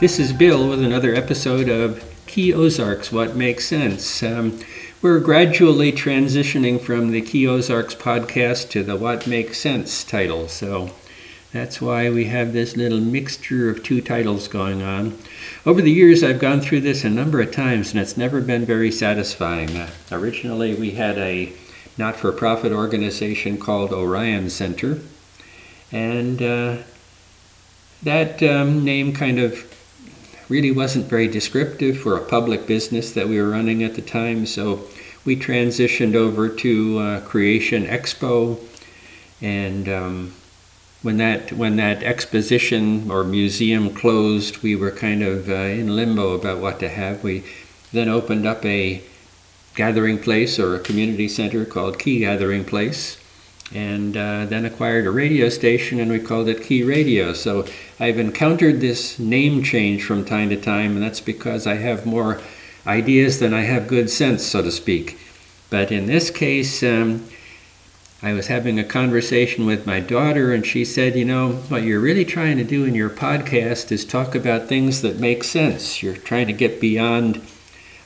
This 0.00 0.20
is 0.20 0.32
Bill 0.32 0.68
with 0.68 0.80
another 0.80 1.12
episode 1.12 1.68
of 1.68 2.04
Key 2.28 2.54
Ozarks 2.54 3.10
What 3.10 3.34
Makes 3.34 3.66
Sense. 3.66 4.22
Um, 4.22 4.60
we're 5.02 5.18
gradually 5.18 5.90
transitioning 5.90 6.80
from 6.80 7.10
the 7.10 7.20
Key 7.20 7.48
Ozarks 7.48 7.96
podcast 7.96 8.70
to 8.70 8.84
the 8.84 8.94
What 8.94 9.26
Makes 9.26 9.58
Sense 9.58 10.04
title, 10.04 10.46
so 10.46 10.90
that's 11.52 11.80
why 11.80 12.10
we 12.10 12.26
have 12.26 12.52
this 12.52 12.76
little 12.76 13.00
mixture 13.00 13.68
of 13.70 13.82
two 13.82 14.00
titles 14.00 14.46
going 14.46 14.82
on. 14.82 15.18
Over 15.66 15.82
the 15.82 15.90
years, 15.90 16.22
I've 16.22 16.38
gone 16.38 16.60
through 16.60 16.82
this 16.82 17.02
a 17.02 17.10
number 17.10 17.40
of 17.40 17.50
times, 17.50 17.90
and 17.90 18.00
it's 18.00 18.16
never 18.16 18.40
been 18.40 18.64
very 18.64 18.92
satisfying. 18.92 19.76
Uh, 19.76 19.90
originally, 20.12 20.76
we 20.76 20.92
had 20.92 21.18
a 21.18 21.52
not 21.96 22.14
for 22.14 22.30
profit 22.30 22.70
organization 22.70 23.58
called 23.58 23.92
Orion 23.92 24.48
Center, 24.48 25.00
and 25.90 26.40
uh, 26.40 26.76
that 28.04 28.40
um, 28.44 28.84
name 28.84 29.12
kind 29.12 29.40
of 29.40 29.67
really 30.48 30.70
wasn't 30.70 31.06
very 31.06 31.28
descriptive 31.28 31.98
for 31.98 32.16
a 32.16 32.24
public 32.24 32.66
business 32.66 33.12
that 33.12 33.28
we 33.28 33.40
were 33.40 33.50
running 33.50 33.82
at 33.82 33.94
the 33.94 34.02
time. 34.02 34.46
So 34.46 34.84
we 35.24 35.36
transitioned 35.36 36.14
over 36.14 36.48
to 36.48 36.98
uh, 36.98 37.20
Creation 37.20 37.86
Expo, 37.86 38.58
and 39.42 39.88
um, 39.88 40.34
when 41.02 41.18
that 41.18 41.52
when 41.52 41.76
that 41.76 42.02
exposition 42.02 43.10
or 43.10 43.24
museum 43.24 43.94
closed, 43.94 44.58
we 44.58 44.74
were 44.74 44.90
kind 44.90 45.22
of 45.22 45.48
uh, 45.48 45.52
in 45.52 45.94
limbo 45.94 46.32
about 46.32 46.58
what 46.58 46.80
to 46.80 46.88
have. 46.88 47.22
We 47.22 47.44
then 47.92 48.08
opened 48.08 48.46
up 48.46 48.64
a 48.64 49.02
gathering 49.74 50.18
place 50.18 50.58
or 50.58 50.74
a 50.74 50.80
community 50.80 51.28
center 51.28 51.64
called 51.64 51.98
Key 51.98 52.20
Gathering 52.20 52.64
Place 52.64 53.18
and 53.74 54.16
uh, 54.16 54.46
then 54.46 54.64
acquired 54.64 55.06
a 55.06 55.10
radio 55.10 55.48
station 55.48 56.00
and 56.00 56.10
we 56.10 56.18
called 56.18 56.48
it 56.48 56.62
Key 56.62 56.82
Radio. 56.82 57.32
So 57.32 57.66
I've 58.00 58.18
encountered 58.18 58.80
this 58.80 59.18
name 59.18 59.62
change 59.62 60.04
from 60.04 60.24
time 60.24 60.48
to 60.50 60.56
time, 60.56 60.94
and 60.94 61.02
that's 61.02 61.20
because 61.20 61.66
I 61.66 61.74
have 61.74 62.06
more 62.06 62.40
ideas 62.86 63.40
than 63.40 63.52
I 63.52 63.62
have 63.62 63.86
good 63.86 64.08
sense, 64.08 64.44
so 64.44 64.62
to 64.62 64.70
speak. 64.70 65.18
But 65.70 65.92
in 65.92 66.06
this 66.06 66.30
case, 66.30 66.82
um, 66.82 67.28
I 68.22 68.32
was 68.32 68.46
having 68.48 68.78
a 68.78 68.84
conversation 68.84 69.66
with 69.66 69.86
my 69.86 70.00
daughter, 70.00 70.52
and 70.52 70.66
she 70.66 70.84
said, 70.84 71.14
You 71.14 71.24
know, 71.24 71.52
what 71.68 71.82
you're 71.82 72.00
really 72.00 72.24
trying 72.24 72.56
to 72.56 72.64
do 72.64 72.84
in 72.84 72.94
your 72.94 73.10
podcast 73.10 73.92
is 73.92 74.04
talk 74.04 74.34
about 74.34 74.66
things 74.66 75.02
that 75.02 75.20
make 75.20 75.44
sense. 75.44 76.02
You're 76.02 76.16
trying 76.16 76.46
to 76.46 76.52
get 76.52 76.80
beyond 76.80 77.40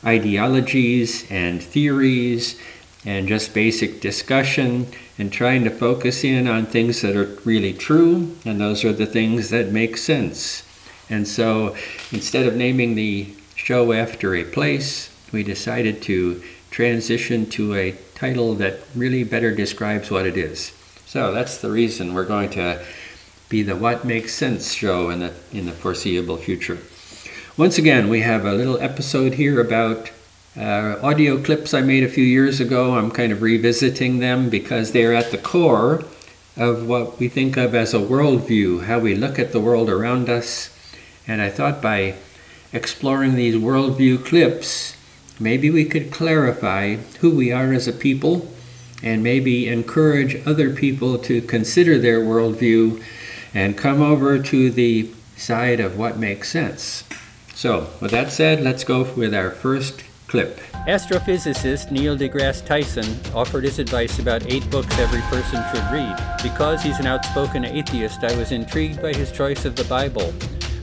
ideologies 0.04 1.30
and 1.30 1.62
theories 1.62 2.60
and 3.04 3.28
just 3.28 3.54
basic 3.54 4.00
discussion 4.00 4.86
and 5.22 5.32
trying 5.32 5.62
to 5.62 5.70
focus 5.70 6.24
in 6.24 6.48
on 6.48 6.66
things 6.66 7.00
that 7.00 7.14
are 7.14 7.38
really 7.44 7.72
true, 7.72 8.36
and 8.44 8.60
those 8.60 8.84
are 8.84 8.92
the 8.92 9.06
things 9.06 9.50
that 9.50 9.68
make 9.68 9.96
sense. 9.96 10.64
And 11.08 11.28
so 11.28 11.76
instead 12.10 12.44
of 12.44 12.56
naming 12.56 12.96
the 12.96 13.32
show 13.54 13.92
after 13.92 14.34
a 14.34 14.42
place, 14.42 15.14
we 15.30 15.44
decided 15.44 16.02
to 16.02 16.42
transition 16.72 17.48
to 17.50 17.72
a 17.76 17.96
title 18.16 18.54
that 18.56 18.80
really 18.96 19.22
better 19.22 19.54
describes 19.54 20.10
what 20.10 20.26
it 20.26 20.36
is. 20.36 20.72
So 21.06 21.32
that's 21.32 21.58
the 21.58 21.70
reason 21.70 22.14
we're 22.14 22.24
going 22.24 22.50
to 22.50 22.84
be 23.48 23.62
the 23.62 23.76
What 23.76 24.04
Makes 24.04 24.34
Sense 24.34 24.74
show 24.74 25.08
in 25.10 25.20
the, 25.20 25.32
in 25.52 25.66
the 25.66 25.72
foreseeable 25.72 26.38
future. 26.38 26.78
Once 27.56 27.78
again, 27.78 28.08
we 28.08 28.22
have 28.22 28.44
a 28.44 28.54
little 28.54 28.80
episode 28.80 29.34
here 29.34 29.60
about 29.60 30.10
uh, 30.56 30.98
audio 31.02 31.42
clips 31.42 31.72
I 31.72 31.80
made 31.80 32.04
a 32.04 32.08
few 32.08 32.24
years 32.24 32.60
ago, 32.60 32.96
I'm 32.96 33.10
kind 33.10 33.32
of 33.32 33.40
revisiting 33.40 34.18
them 34.18 34.50
because 34.50 34.92
they're 34.92 35.14
at 35.14 35.30
the 35.30 35.38
core 35.38 36.04
of 36.56 36.86
what 36.86 37.18
we 37.18 37.28
think 37.28 37.56
of 37.56 37.74
as 37.74 37.94
a 37.94 37.98
worldview, 37.98 38.84
how 38.84 38.98
we 38.98 39.14
look 39.14 39.38
at 39.38 39.52
the 39.52 39.60
world 39.60 39.88
around 39.88 40.28
us. 40.28 40.68
And 41.26 41.40
I 41.40 41.48
thought 41.48 41.80
by 41.80 42.16
exploring 42.72 43.34
these 43.34 43.54
worldview 43.54 44.26
clips, 44.26 44.94
maybe 45.40 45.70
we 45.70 45.86
could 45.86 46.10
clarify 46.10 46.96
who 47.20 47.34
we 47.34 47.50
are 47.50 47.72
as 47.72 47.88
a 47.88 47.92
people 47.92 48.48
and 49.02 49.22
maybe 49.22 49.68
encourage 49.68 50.46
other 50.46 50.70
people 50.70 51.18
to 51.18 51.40
consider 51.40 51.98
their 51.98 52.20
worldview 52.20 53.02
and 53.54 53.78
come 53.78 54.02
over 54.02 54.38
to 54.38 54.70
the 54.70 55.10
side 55.36 55.80
of 55.80 55.96
what 55.96 56.18
makes 56.18 56.50
sense. 56.50 57.04
So, 57.54 57.88
with 58.00 58.10
that 58.10 58.30
said, 58.32 58.62
let's 58.62 58.84
go 58.84 59.02
with 59.14 59.34
our 59.34 59.50
first 59.50 60.04
clip. 60.32 60.58
Astrophysicist 60.88 61.90
Neil 61.90 62.16
deGrasse 62.16 62.64
Tyson 62.64 63.04
offered 63.34 63.64
his 63.64 63.78
advice 63.78 64.18
about 64.18 64.50
eight 64.50 64.68
books 64.70 64.98
every 64.98 65.20
person 65.22 65.62
should 65.70 65.84
read. 65.92 66.16
Because 66.42 66.82
he's 66.82 66.98
an 66.98 67.06
outspoken 67.06 67.66
atheist, 67.66 68.24
I 68.24 68.34
was 68.38 68.50
intrigued 68.50 69.02
by 69.02 69.12
his 69.12 69.30
choice 69.30 69.66
of 69.66 69.76
the 69.76 69.84
Bible 69.84 70.32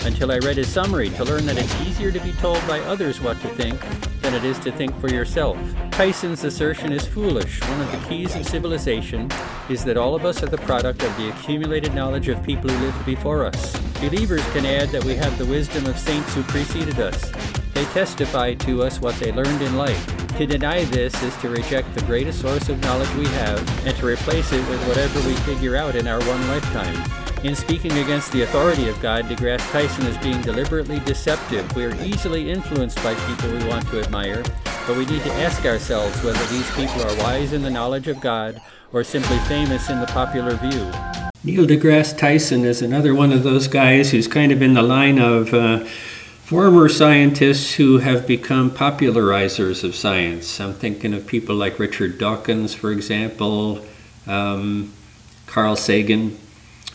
until 0.06 0.32
I 0.32 0.38
read 0.38 0.58
his 0.58 0.68
summary 0.68 1.10
to 1.10 1.24
learn 1.24 1.48
that 1.48 1.58
it's 1.58 1.82
easier 1.82 2.12
to 2.12 2.20
be 2.20 2.32
told 2.34 2.66
by 2.68 2.80
others 2.82 3.20
what 3.22 3.42
to 3.42 3.48
think 3.48 3.82
than 4.22 4.36
it 4.36 4.44
is 4.44 4.60
to 4.60 4.72
think 4.72 4.98
for 5.02 5.10
yourself. 5.10 5.58
Tyson's 5.90 6.44
assertion 6.44 6.94
is 6.94 7.08
foolish. 7.08 7.60
One 7.62 7.82
of 7.82 7.92
the 7.92 8.08
keys 8.08 8.36
of 8.36 8.46
civilization 8.46 9.32
is 9.68 9.84
that 9.86 9.98
all 9.98 10.14
of 10.14 10.26
us 10.26 10.44
are 10.44 10.48
the 10.48 10.60
product 10.60 11.02
of 11.02 11.18
the 11.18 11.30
accumulated 11.30 11.96
knowledge 11.96 12.28
of 12.28 12.44
people 12.44 12.70
who 12.70 12.86
lived 12.86 13.04
before 13.04 13.46
us. 13.46 13.76
Believers 14.00 14.46
can 14.52 14.68
add 14.68 14.90
that 14.90 15.04
we 15.04 15.16
have 15.16 15.36
the 15.40 15.46
wisdom 15.48 15.88
of 15.88 15.98
saints 15.98 16.36
who 16.36 16.44
preceded 16.44 17.00
us. 17.00 17.59
They 17.80 17.86
testify 17.86 18.56
to 18.56 18.84
us 18.84 19.00
what 19.00 19.16
they 19.22 19.32
learned 19.32 19.62
in 19.62 19.78
life. 19.78 20.06
To 20.38 20.46
deny 20.46 20.84
this 20.84 21.24
is 21.24 21.34
to 21.38 21.48
reject 21.48 21.96
the 21.96 22.02
greatest 22.02 22.42
source 22.42 22.68
of 22.68 22.78
knowledge 22.82 23.10
we 23.16 23.26
have 23.28 23.88
and 23.88 23.96
to 23.96 24.06
replace 24.06 24.52
it 24.52 24.68
with 24.68 24.86
whatever 24.86 25.26
we 25.26 25.34
figure 25.48 25.78
out 25.78 25.96
in 25.96 26.06
our 26.06 26.20
one 26.26 26.46
lifetime. 26.50 27.02
In 27.46 27.56
speaking 27.56 27.94
against 27.94 28.34
the 28.34 28.42
authority 28.42 28.90
of 28.90 29.02
God, 29.02 29.28
deGrasse 29.28 29.72
Tyson 29.72 30.06
is 30.08 30.18
being 30.18 30.42
deliberately 30.42 31.00
deceptive. 31.06 31.74
We 31.74 31.86
are 31.86 31.96
easily 32.04 32.52
influenced 32.52 33.02
by 33.02 33.16
people 33.16 33.50
we 33.50 33.64
want 33.70 33.88
to 33.88 34.02
admire, 34.02 34.44
but 34.86 34.98
we 34.98 35.06
need 35.06 35.24
to 35.24 35.34
ask 35.36 35.64
ourselves 35.64 36.22
whether 36.22 36.46
these 36.48 36.70
people 36.72 37.02
are 37.02 37.18
wise 37.20 37.54
in 37.54 37.62
the 37.62 37.70
knowledge 37.70 38.10
of 38.10 38.20
God 38.20 38.62
or 38.92 39.06
simply 39.06 39.38
famous 39.48 39.90
in 39.90 40.02
the 40.02 40.08
popular 40.08 40.56
view. 40.56 40.92
Neil 41.46 41.66
deGrasse 41.66 42.18
Tyson 42.18 42.66
is 42.66 42.82
another 42.82 43.16
one 43.16 43.32
of 43.32 43.44
those 43.44 43.70
guys 43.70 44.12
who's 44.12 44.28
kind 44.28 44.52
of 44.52 44.62
in 44.62 44.74
the 44.74 44.82
line 44.82 45.18
of 45.18 45.54
uh, 45.54 45.86
former 46.50 46.90
scientists 46.90 47.76
who 47.76 48.00
have 48.00 48.26
become 48.26 48.72
popularizers 48.72 49.84
of 49.84 49.94
science. 49.94 50.60
I'm 50.60 50.74
thinking 50.74 51.14
of 51.14 51.28
people 51.28 51.56
like 51.56 51.78
Richard 51.78 52.18
Dawkins, 52.18 52.74
for 52.74 52.92
example, 52.92 53.86
um, 54.26 54.92
Carl 55.46 55.76
Sagan. 55.76 56.40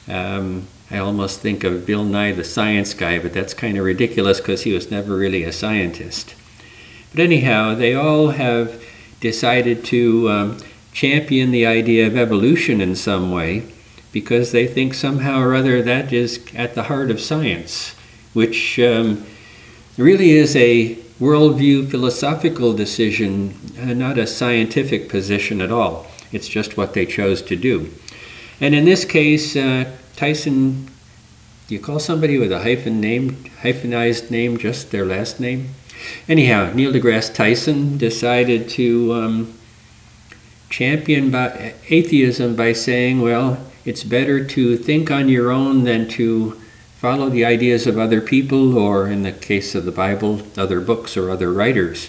Um, 0.09 0.67
I 0.91 0.99
almost 0.99 1.39
think 1.39 1.63
of 1.63 1.87
Bill 1.87 2.03
Nye 2.03 2.33
the 2.33 2.43
Science 2.43 2.95
Guy, 2.95 3.21
but 3.21 3.33
that's 3.33 3.55
kind 3.55 3.79
of 3.79 3.85
ridiculous 3.85 4.41
because 4.41 4.65
he 4.65 4.73
was 4.73 4.91
never 4.91 5.15
really 5.15 5.45
a 5.45 5.53
scientist. 5.53 6.35
But 7.13 7.21
anyhow, 7.21 7.77
they 7.77 7.95
all 7.95 8.31
have 8.31 8.83
decided 9.21 9.85
to 9.85 10.31
um, 10.31 10.59
champion 10.93 11.53
the 11.53 11.65
idea 11.65 12.09
of 12.09 12.17
evolution 12.17 12.81
in 12.81 12.97
some 12.97 13.31
way 13.31 13.69
because 14.11 14.51
they 14.51 14.67
think 14.67 14.95
somehow 14.95 15.41
or 15.41 15.55
other 15.55 15.81
that 15.81 16.13
is 16.13 16.45
at 16.57 16.75
the 16.75 16.83
heart 16.83 17.13
of 17.13 17.21
science, 17.21 17.95
which 18.33 18.81
um, 18.81 19.25
really 19.97 20.31
is 20.33 20.57
a 20.57 20.97
worldview 21.21 21.91
philosophical 21.91 22.73
decision, 22.73 23.55
uh, 23.81 23.95
not 23.95 24.19
a 24.19 24.27
scientific 24.27 25.09
position 25.09 25.61
at 25.61 25.71
all. 25.71 26.07
It's 26.33 26.49
just 26.49 26.77
what 26.77 26.95
they 26.95 27.07
chose 27.07 27.41
to 27.43 27.57
do. 27.57 27.93
And 28.61 28.75
in 28.75 28.85
this 28.85 29.05
case, 29.05 29.57
uh, 29.57 29.91
Tyson, 30.17 30.91
you 31.69 31.79
call 31.79 31.99
somebody 32.01 32.39
with 32.39 32.53
a 32.53 32.61
hyphen 32.61 33.01
name, 33.01 33.45
hyphenized 33.63 34.31
name, 34.31 34.59
just 34.59 34.91
their 34.91 35.07
last 35.07 35.41
name? 35.41 35.71
Anyhow, 36.29 36.73
Neil 36.75 36.93
deGrasse 36.93 37.35
Tyson 37.35 37.97
decided 37.97 38.69
to 38.71 39.13
um, 39.15 39.55
champion 40.71 41.31
by, 41.31 41.75
atheism 41.89 42.57
by 42.57 42.73
saying, 42.73 43.21
well, 43.21 43.65
it's 43.85 44.03
better 44.03 44.45
to 44.45 44.77
think 44.77 45.11
on 45.11 45.29
your 45.29 45.51
own 45.51 45.85
than 45.85 46.09
to 46.09 46.61
follow 47.05 47.29
the 47.29 47.45
ideas 47.45 47.87
of 47.87 47.99
other 47.99 48.23
people, 48.23 48.79
or 48.79 49.07
in 49.09 49.25
the 49.25 49.31
case 49.31 49.75
of 49.75 49.85
the 49.85 49.93
Bible, 49.93 50.41
other 50.57 50.81
books 50.81 51.19
or 51.19 51.29
other 51.29 51.53
writers. 51.53 52.09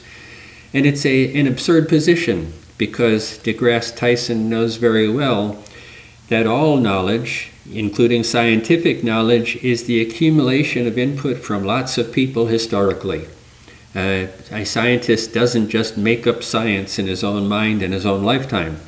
And 0.73 0.85
it's 0.85 1.05
a, 1.05 1.37
an 1.37 1.47
absurd 1.47 1.89
position 1.89 2.53
because 2.77 3.37
deGrasse 3.39 3.97
Tyson 3.97 4.49
knows 4.49 4.77
very 4.77 5.09
well 5.09 5.61
that 6.29 6.47
all 6.47 6.77
knowledge, 6.77 7.51
including 7.69 8.23
scientific 8.23 9.03
knowledge, 9.03 9.57
is 9.57 9.83
the 9.83 9.99
accumulation 9.99 10.87
of 10.87 10.97
input 10.97 11.39
from 11.39 11.65
lots 11.65 11.97
of 11.97 12.13
people 12.13 12.45
historically. 12.45 13.27
Uh, 13.93 14.27
a 14.49 14.63
scientist 14.63 15.33
doesn't 15.33 15.67
just 15.67 15.97
make 15.97 16.25
up 16.25 16.41
science 16.41 16.97
in 16.97 17.07
his 17.07 17.21
own 17.21 17.49
mind 17.49 17.83
in 17.83 17.91
his 17.91 18.05
own 18.05 18.23
lifetime. 18.23 18.79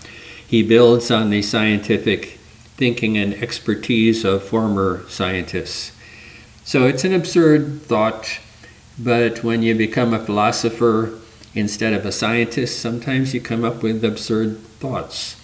He 0.47 0.63
builds 0.63 1.11
on 1.11 1.31
the 1.31 1.41
scientific 1.41 2.39
thinking 2.77 3.17
and 3.17 3.33
expertise 3.33 4.23
of 4.23 4.41
former 4.41 5.03
scientists. 5.09 5.91
So 6.67 6.85
it's 6.85 7.05
an 7.05 7.13
absurd 7.13 7.83
thought, 7.83 8.39
but 8.99 9.41
when 9.41 9.61
you 9.61 9.73
become 9.73 10.13
a 10.13 10.19
philosopher 10.19 11.17
instead 11.55 11.93
of 11.93 12.05
a 12.05 12.11
scientist, 12.11 12.81
sometimes 12.81 13.33
you 13.33 13.39
come 13.39 13.63
up 13.63 13.81
with 13.81 14.03
absurd 14.03 14.59
thoughts. 14.81 15.37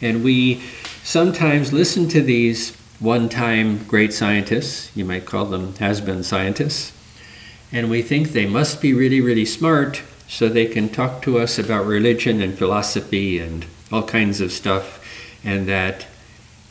And 0.00 0.22
we 0.22 0.62
sometimes 1.02 1.72
listen 1.72 2.08
to 2.10 2.22
these 2.22 2.76
one 3.00 3.28
time 3.28 3.82
great 3.86 4.12
scientists, 4.12 4.96
you 4.96 5.04
might 5.04 5.26
call 5.26 5.46
them 5.46 5.74
has 5.78 6.00
been 6.00 6.22
scientists, 6.22 6.92
and 7.72 7.90
we 7.90 8.00
think 8.00 8.28
they 8.28 8.46
must 8.46 8.80
be 8.80 8.94
really, 8.94 9.20
really 9.20 9.46
smart 9.46 10.02
so 10.28 10.48
they 10.48 10.66
can 10.66 10.88
talk 10.88 11.22
to 11.22 11.40
us 11.40 11.58
about 11.58 11.86
religion 11.86 12.40
and 12.40 12.56
philosophy 12.56 13.40
and 13.40 13.66
all 13.90 14.04
kinds 14.04 14.40
of 14.40 14.52
stuff, 14.52 15.04
and 15.42 15.66
that 15.66 16.06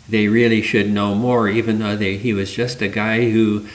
they 0.07 0.29
really 0.29 0.61
should 0.61 0.89
know 0.89 1.13
more, 1.13 1.49
even 1.49 1.79
though 1.79 1.97
they, 1.97 2.15
he 2.15 2.31
was 2.31 2.53
just 2.53 2.81
a 2.81 2.87
guy 2.87 3.29
who 3.29 3.67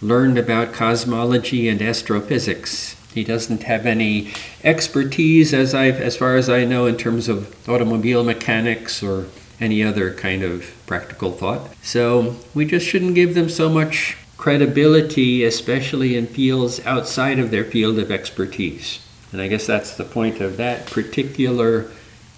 learned 0.00 0.38
about 0.38 0.72
cosmology 0.72 1.68
and 1.68 1.82
astrophysics. 1.82 2.94
He 3.12 3.24
doesn't 3.24 3.64
have 3.64 3.86
any 3.86 4.32
expertise, 4.62 5.52
as 5.52 5.74
I, 5.74 5.86
as 5.88 6.16
far 6.16 6.36
as 6.36 6.48
I 6.48 6.64
know, 6.64 6.86
in 6.86 6.96
terms 6.96 7.28
of 7.28 7.68
automobile 7.68 8.22
mechanics 8.22 9.02
or 9.02 9.26
any 9.60 9.82
other 9.82 10.14
kind 10.14 10.42
of 10.42 10.72
practical 10.86 11.32
thought. 11.32 11.68
So 11.82 12.36
we 12.54 12.64
just 12.64 12.86
shouldn't 12.86 13.14
give 13.14 13.34
them 13.34 13.48
so 13.48 13.68
much 13.68 14.16
credibility, 14.36 15.44
especially 15.44 16.16
in 16.16 16.26
fields 16.26 16.80
outside 16.86 17.38
of 17.38 17.50
their 17.50 17.64
field 17.64 17.98
of 17.98 18.10
expertise. 18.10 19.00
And 19.32 19.40
I 19.40 19.48
guess 19.48 19.66
that's 19.66 19.96
the 19.96 20.04
point 20.04 20.40
of 20.40 20.56
that 20.58 20.86
particular 20.86 21.90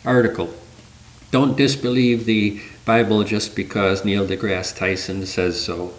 article. 0.04 0.54
Don't 1.30 1.56
disbelieve 1.56 2.24
the 2.24 2.60
Bible 2.84 3.22
just 3.22 3.54
because 3.54 4.04
Neil 4.04 4.26
deGrasse 4.26 4.76
Tyson 4.76 5.26
says 5.26 5.62
so. 5.62 5.92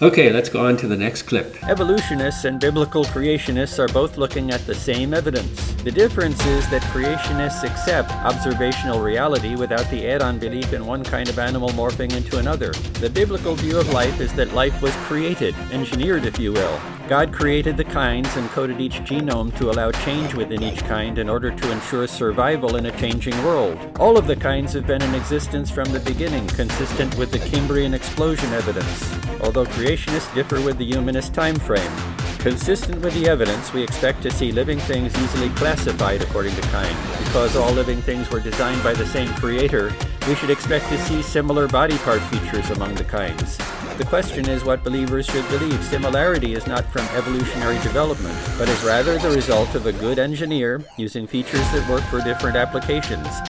Okay, 0.00 0.30
let's 0.30 0.48
go 0.48 0.64
on 0.64 0.76
to 0.76 0.86
the 0.86 0.96
next 0.96 1.22
clip. 1.22 1.60
Evolutionists 1.64 2.44
and 2.44 2.60
biblical 2.60 3.04
creationists 3.06 3.80
are 3.80 3.92
both 3.92 4.16
looking 4.16 4.52
at 4.52 4.64
the 4.64 4.74
same 4.74 5.12
evidence. 5.12 5.72
The 5.82 5.90
difference 5.90 6.38
is 6.46 6.70
that 6.70 6.82
creationists 6.82 7.64
accept 7.64 8.12
observational 8.12 9.00
reality 9.00 9.56
without 9.56 9.90
the 9.90 10.08
add 10.08 10.22
on 10.22 10.38
belief 10.38 10.72
in 10.72 10.86
one 10.86 11.02
kind 11.02 11.28
of 11.28 11.40
animal 11.40 11.70
morphing 11.70 12.12
into 12.12 12.38
another. 12.38 12.70
The 13.00 13.10
biblical 13.10 13.56
view 13.56 13.76
of 13.76 13.92
life 13.92 14.20
is 14.20 14.32
that 14.34 14.54
life 14.54 14.80
was 14.80 14.94
created, 15.08 15.56
engineered, 15.72 16.26
if 16.26 16.38
you 16.38 16.52
will. 16.52 16.80
God 17.08 17.32
created 17.32 17.76
the 17.76 17.84
kinds 17.84 18.36
and 18.36 18.48
coded 18.50 18.80
each 18.80 19.00
genome 19.00 19.56
to 19.58 19.70
allow 19.70 19.90
change 19.90 20.32
within 20.32 20.62
each 20.62 20.84
kind 20.84 21.18
in 21.18 21.28
order 21.28 21.50
to 21.50 21.72
ensure 21.72 22.06
survival 22.06 22.76
in 22.76 22.86
a 22.86 22.96
changing 23.00 23.36
world. 23.42 23.76
All 23.98 24.16
of 24.16 24.28
the 24.28 24.36
kinds 24.36 24.74
have 24.74 24.86
been 24.86 25.02
in 25.02 25.14
existence 25.16 25.72
from 25.72 25.90
the 25.90 26.00
beginning, 26.00 26.46
consistent 26.48 27.16
with 27.18 27.32
the 27.32 27.40
Cambrian 27.40 27.94
explosion 27.94 28.52
evidence, 28.52 29.10
although 29.42 29.64
creationists 29.66 30.32
differ 30.34 30.60
with 30.60 30.78
the 30.78 30.84
humanist 30.84 31.34
time 31.34 31.56
frame. 31.56 31.90
Consistent 32.38 33.02
with 33.02 33.12
the 33.14 33.28
evidence, 33.28 33.72
we 33.72 33.82
expect 33.82 34.22
to 34.22 34.30
see 34.30 34.52
living 34.52 34.78
things 34.78 35.12
easily 35.18 35.50
classified 35.50 36.22
according 36.22 36.54
to 36.54 36.62
kind. 36.68 36.96
Because 37.24 37.56
all 37.56 37.72
living 37.72 38.00
things 38.00 38.30
were 38.30 38.38
designed 38.38 38.82
by 38.84 38.94
the 38.94 39.04
same 39.06 39.28
creator, 39.34 39.92
we 40.28 40.36
should 40.36 40.50
expect 40.50 40.88
to 40.88 40.98
see 40.98 41.20
similar 41.20 41.66
body 41.66 41.98
part 41.98 42.22
features 42.22 42.70
among 42.70 42.94
the 42.94 43.04
kinds. 43.04 43.58
The 43.98 44.06
question 44.08 44.48
is 44.48 44.62
what 44.62 44.84
believers 44.84 45.26
should 45.26 45.48
believe. 45.48 45.82
Similarity 45.82 46.54
is 46.54 46.68
not 46.68 46.84
from 46.92 47.02
evolutionary 47.16 47.78
development, 47.78 48.38
but 48.56 48.68
is 48.68 48.84
rather 48.84 49.18
the 49.18 49.30
result 49.30 49.74
of 49.74 49.86
a 49.86 49.92
good 49.92 50.20
engineer 50.20 50.84
using 50.96 51.26
features 51.26 51.68
that 51.72 51.90
work 51.90 52.02
for 52.04 52.22
different 52.22 52.56
applications. 52.56 53.47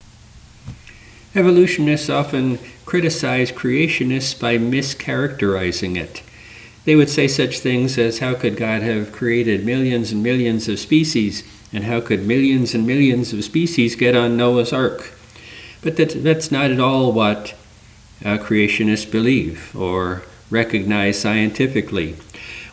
Evolutionists 1.37 2.09
often 2.09 2.57
criticize 2.83 3.51
creationists 3.51 4.39
by 4.39 4.57
mischaracterizing 4.57 5.95
it. 5.95 6.23
They 6.85 6.95
would 6.95 7.11
say 7.11 7.27
such 7.27 7.59
things 7.59 7.95
as 7.99 8.17
how 8.17 8.33
could 8.33 8.57
God 8.57 8.81
have 8.81 9.11
created 9.11 9.63
millions 9.63 10.11
and 10.11 10.23
millions 10.23 10.67
of 10.67 10.79
species, 10.79 11.43
and 11.71 11.83
how 11.83 12.01
could 12.01 12.25
millions 12.25 12.73
and 12.73 12.87
millions 12.87 13.33
of 13.33 13.43
species 13.43 13.95
get 13.95 14.15
on 14.15 14.35
Noah's 14.35 14.73
Ark? 14.73 15.13
But 15.83 15.97
that, 15.97 16.23
that's 16.23 16.49
not 16.49 16.71
at 16.71 16.79
all 16.79 17.11
what 17.11 17.53
uh, 18.25 18.39
creationists 18.39 19.11
believe 19.11 19.75
or 19.75 20.23
recognize 20.49 21.19
scientifically. 21.19 22.15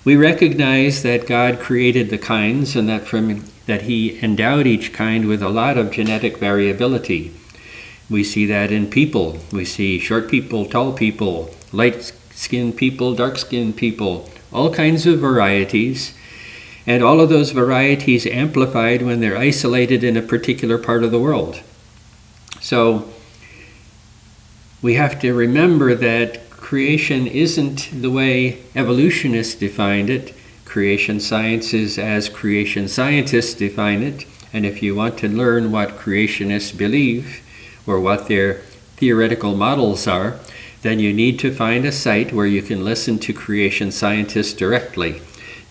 We 0.06 0.16
recognize 0.16 1.02
that 1.02 1.26
God 1.26 1.60
created 1.60 2.08
the 2.08 2.16
kinds 2.16 2.76
and 2.76 2.88
that 2.88 3.02
from 3.02 3.44
that 3.66 3.82
he 3.82 4.22
endowed 4.22 4.66
each 4.66 4.94
kind 4.94 5.26
with 5.26 5.42
a 5.42 5.50
lot 5.50 5.76
of 5.76 5.90
genetic 5.90 6.38
variability. 6.38 7.34
We 8.10 8.22
see 8.22 8.46
that 8.46 8.70
in 8.70 8.90
people. 8.90 9.38
We 9.50 9.64
see 9.64 9.98
short 9.98 10.28
people, 10.28 10.66
tall 10.66 10.92
people, 10.92 11.50
light 11.72 12.12
skinned 12.30 12.76
people, 12.76 13.14
dark 13.14 13.38
skinned 13.38 13.76
people, 13.76 14.28
all 14.52 14.72
kinds 14.72 15.06
of 15.06 15.20
varieties. 15.20 16.14
And 16.86 17.02
all 17.02 17.20
of 17.20 17.30
those 17.30 17.52
varieties 17.52 18.26
amplified 18.26 19.00
when 19.00 19.20
they're 19.20 19.38
isolated 19.38 20.04
in 20.04 20.18
a 20.18 20.22
particular 20.22 20.76
part 20.76 21.02
of 21.02 21.10
the 21.10 21.18
world. 21.18 21.60
So 22.60 23.08
we 24.82 24.94
have 24.94 25.18
to 25.20 25.32
remember 25.32 25.94
that 25.94 26.50
creation 26.50 27.26
isn't 27.26 28.02
the 28.02 28.10
way 28.10 28.62
evolutionists 28.74 29.54
defined 29.54 30.10
it. 30.10 30.34
Creation 30.66 31.20
science 31.20 31.72
is 31.72 31.98
as 31.98 32.28
creation 32.28 32.86
scientists 32.88 33.54
define 33.54 34.02
it. 34.02 34.26
And 34.52 34.66
if 34.66 34.82
you 34.82 34.94
want 34.94 35.16
to 35.18 35.28
learn 35.28 35.72
what 35.72 35.96
creationists 35.96 36.76
believe 36.76 37.43
or 37.86 38.00
what 38.00 38.28
their 38.28 38.54
theoretical 38.96 39.54
models 39.54 40.06
are, 40.06 40.38
then 40.82 40.98
you 40.98 41.12
need 41.12 41.38
to 41.38 41.54
find 41.54 41.84
a 41.84 41.92
site 41.92 42.32
where 42.32 42.46
you 42.46 42.62
can 42.62 42.84
listen 42.84 43.18
to 43.18 43.32
creation 43.32 43.90
scientists 43.90 44.52
directly. 44.52 45.20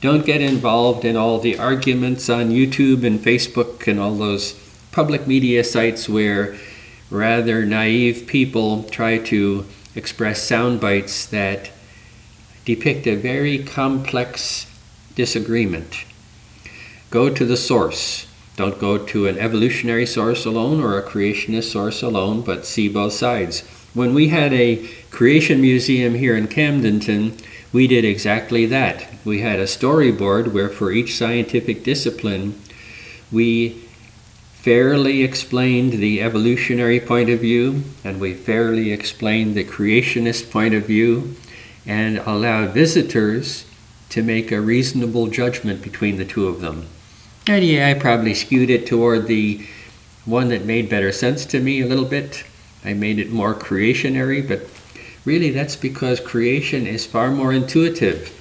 Don't 0.01 0.25
get 0.25 0.41
involved 0.41 1.05
in 1.05 1.15
all 1.15 1.39
the 1.39 1.57
arguments 1.57 2.29
on 2.29 2.49
YouTube 2.49 3.05
and 3.05 3.19
Facebook 3.19 3.87
and 3.87 3.99
all 3.99 4.15
those 4.15 4.53
public 4.91 5.27
media 5.27 5.63
sites 5.63 6.09
where 6.09 6.57
rather 7.09 7.65
naive 7.65 8.27
people 8.27 8.83
try 8.83 9.17
to 9.17 9.65
express 9.95 10.41
sound 10.41 10.81
bites 10.81 11.25
that 11.27 11.71
depict 12.65 13.07
a 13.07 13.15
very 13.15 13.63
complex 13.63 14.65
disagreement. 15.15 16.05
Go 17.09 17.29
to 17.29 17.45
the 17.45 17.57
source. 17.57 18.25
Don't 18.55 18.79
go 18.79 18.97
to 18.97 19.27
an 19.27 19.39
evolutionary 19.39 20.05
source 20.05 20.45
alone 20.45 20.79
or 20.79 20.97
a 20.97 21.03
creationist 21.03 21.71
source 21.71 22.03
alone, 22.03 22.41
but 22.41 22.65
see 22.65 22.87
both 22.87 23.13
sides. 23.13 23.61
When 23.93 24.13
we 24.13 24.27
had 24.27 24.53
a 24.53 24.87
creation 25.09 25.61
museum 25.61 26.13
here 26.15 26.35
in 26.35 26.47
Camdenton, 26.47 27.39
we 27.71 27.87
did 27.87 28.05
exactly 28.05 28.67
that. 28.67 29.07
We 29.25 29.41
had 29.41 29.59
a 29.59 29.63
storyboard 29.65 30.51
where, 30.51 30.69
for 30.69 30.91
each 30.91 31.15
scientific 31.15 31.83
discipline, 31.83 32.59
we 33.31 33.81
fairly 34.53 35.23
explained 35.23 35.93
the 35.93 36.21
evolutionary 36.21 36.99
point 36.99 37.29
of 37.29 37.39
view, 37.39 37.83
and 38.03 38.19
we 38.19 38.33
fairly 38.33 38.91
explained 38.91 39.55
the 39.55 39.63
creationist 39.63 40.51
point 40.51 40.73
of 40.73 40.85
view, 40.85 41.35
and 41.85 42.19
allowed 42.19 42.69
visitors 42.69 43.65
to 44.09 44.21
make 44.21 44.51
a 44.51 44.61
reasonable 44.61 45.27
judgment 45.27 45.81
between 45.81 46.17
the 46.17 46.25
two 46.25 46.47
of 46.47 46.61
them. 46.61 46.87
And 47.45 47.65
yeah, 47.65 47.89
I 47.89 47.93
probably 47.93 48.33
skewed 48.33 48.69
it 48.69 48.87
toward 48.87 49.27
the 49.27 49.65
one 50.25 50.47
that 50.49 50.63
made 50.63 50.89
better 50.89 51.11
sense 51.11 51.45
to 51.47 51.59
me 51.59 51.81
a 51.81 51.85
little 51.85 52.05
bit. 52.05 52.45
I 52.85 52.93
made 52.93 53.19
it 53.19 53.31
more 53.31 53.53
creationary, 53.53 54.47
but 54.47 54.61
really 55.25 55.49
that's 55.49 55.75
because 55.75 56.21
creation 56.21 56.87
is 56.87 57.05
far 57.05 57.31
more 57.31 57.51
intuitive. 57.51 58.31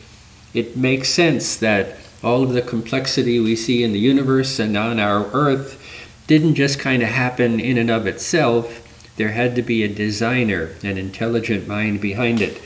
It 0.55 0.77
makes 0.77 1.09
sense 1.09 1.57
that 1.57 1.97
all 2.23 2.45
of 2.45 2.53
the 2.53 2.63
complexity 2.63 3.41
we 3.41 3.57
see 3.57 3.83
in 3.83 3.93
the 3.93 3.99
universe 3.99 4.61
and 4.61 4.77
on 4.77 5.01
our 5.01 5.27
earth 5.33 5.81
didn't 6.29 6.55
just 6.55 6.79
kind 6.79 7.03
of 7.03 7.09
happen 7.09 7.59
in 7.59 7.79
and 7.79 7.91
of 7.91 8.07
itself. 8.07 8.79
There 9.17 9.33
had 9.33 9.57
to 9.57 9.63
be 9.63 9.83
a 9.83 9.89
designer, 9.89 10.77
an 10.85 10.97
intelligent 10.97 11.67
mind 11.67 12.01
behind 12.01 12.41
it. 12.41 12.63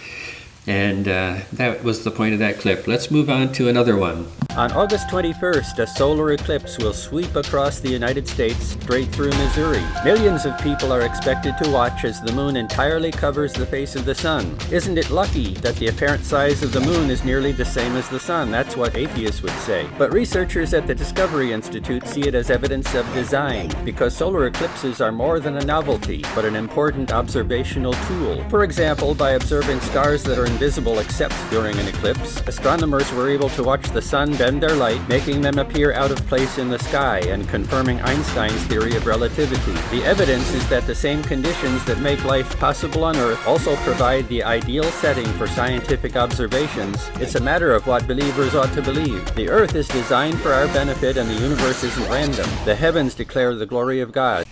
And 0.66 1.06
uh, 1.06 1.38
that 1.52 1.84
was 1.84 2.02
the 2.02 2.10
point 2.10 2.32
of 2.32 2.40
that 2.40 2.58
clip. 2.58 2.86
Let's 2.86 3.10
move 3.10 3.30
on 3.30 3.52
to 3.52 3.68
another 3.68 3.96
one. 3.96 4.26
On 4.56 4.72
August 4.72 5.08
21st, 5.08 5.80
a 5.80 5.86
solar 5.86 6.32
eclipse 6.32 6.78
will 6.78 6.94
sweep 6.94 7.36
across 7.36 7.78
the 7.78 7.90
United 7.90 8.26
States 8.26 8.68
straight 8.68 9.08
through 9.08 9.28
Missouri. 9.32 9.84
Millions 10.02 10.46
of 10.46 10.58
people 10.62 10.94
are 10.94 11.02
expected 11.02 11.54
to 11.62 11.70
watch 11.70 12.04
as 12.04 12.22
the 12.22 12.32
moon 12.32 12.56
entirely 12.56 13.12
covers 13.12 13.52
the 13.52 13.66
face 13.66 13.94
of 13.94 14.06
the 14.06 14.14
sun. 14.14 14.56
Isn't 14.72 14.96
it 14.96 15.10
lucky 15.10 15.52
that 15.56 15.76
the 15.76 15.88
apparent 15.88 16.24
size 16.24 16.62
of 16.62 16.72
the 16.72 16.80
moon 16.80 17.10
is 17.10 17.22
nearly 17.22 17.52
the 17.52 17.66
same 17.66 17.96
as 17.96 18.08
the 18.08 18.18
sun? 18.18 18.50
That's 18.50 18.78
what 18.78 18.96
atheists 18.96 19.42
would 19.42 19.58
say. 19.58 19.86
But 19.98 20.14
researchers 20.14 20.72
at 20.72 20.86
the 20.86 20.94
Discovery 20.94 21.52
Institute 21.52 22.08
see 22.08 22.22
it 22.22 22.34
as 22.34 22.48
evidence 22.48 22.94
of 22.94 23.04
design, 23.12 23.70
because 23.84 24.16
solar 24.16 24.46
eclipses 24.46 25.02
are 25.02 25.12
more 25.12 25.38
than 25.38 25.58
a 25.58 25.64
novelty, 25.66 26.24
but 26.34 26.46
an 26.46 26.56
important 26.56 27.12
observational 27.12 27.92
tool. 27.92 28.42
For 28.48 28.64
example, 28.64 29.14
by 29.14 29.32
observing 29.32 29.80
stars 29.80 30.22
that 30.22 30.38
are 30.38 30.46
invisible 30.56 31.00
except 31.00 31.34
during 31.50 31.78
an 31.78 31.86
eclipse, 31.86 32.40
astronomers 32.46 33.12
were 33.12 33.28
able 33.28 33.50
to 33.50 33.62
watch 33.62 33.86
the 33.90 34.00
sun 34.00 34.34
bend 34.36 34.62
their 34.62 34.74
light, 34.74 35.06
making 35.06 35.42
them 35.42 35.58
appear 35.58 35.92
out 35.92 36.10
of 36.10 36.26
place 36.28 36.56
in 36.56 36.70
the 36.70 36.78
sky 36.78 37.18
and 37.28 37.46
confirming 37.50 38.00
Einstein's 38.00 38.64
theory 38.64 38.96
of 38.96 39.04
relativity. 39.04 39.72
The 39.94 40.02
evidence 40.06 40.50
is 40.54 40.66
that 40.70 40.86
the 40.86 40.94
same 40.94 41.22
conditions 41.22 41.84
that 41.84 42.00
make 42.00 42.24
life 42.24 42.58
possible 42.58 43.04
on 43.04 43.16
Earth 43.16 43.46
also 43.46 43.76
provide 43.84 44.26
the 44.28 44.42
ideal 44.42 44.84
setting 44.84 45.26
for 45.34 45.46
scientific 45.46 46.16
observations. 46.16 47.10
It's 47.16 47.34
a 47.34 47.40
matter 47.40 47.74
of 47.74 47.86
what 47.86 48.08
believers 48.08 48.54
ought 48.54 48.72
to 48.72 48.80
believe. 48.80 49.34
The 49.34 49.50
Earth 49.50 49.74
is 49.74 49.88
designed 49.88 50.40
for 50.40 50.54
our 50.54 50.68
benefit 50.68 51.18
and 51.18 51.28
the 51.28 51.34
universe 51.34 51.84
isn't 51.84 52.10
random. 52.10 52.48
The 52.64 52.76
heavens 52.76 53.14
declare 53.14 53.54
the 53.54 53.66
glory 53.66 54.00
of 54.00 54.10
God. 54.10 54.46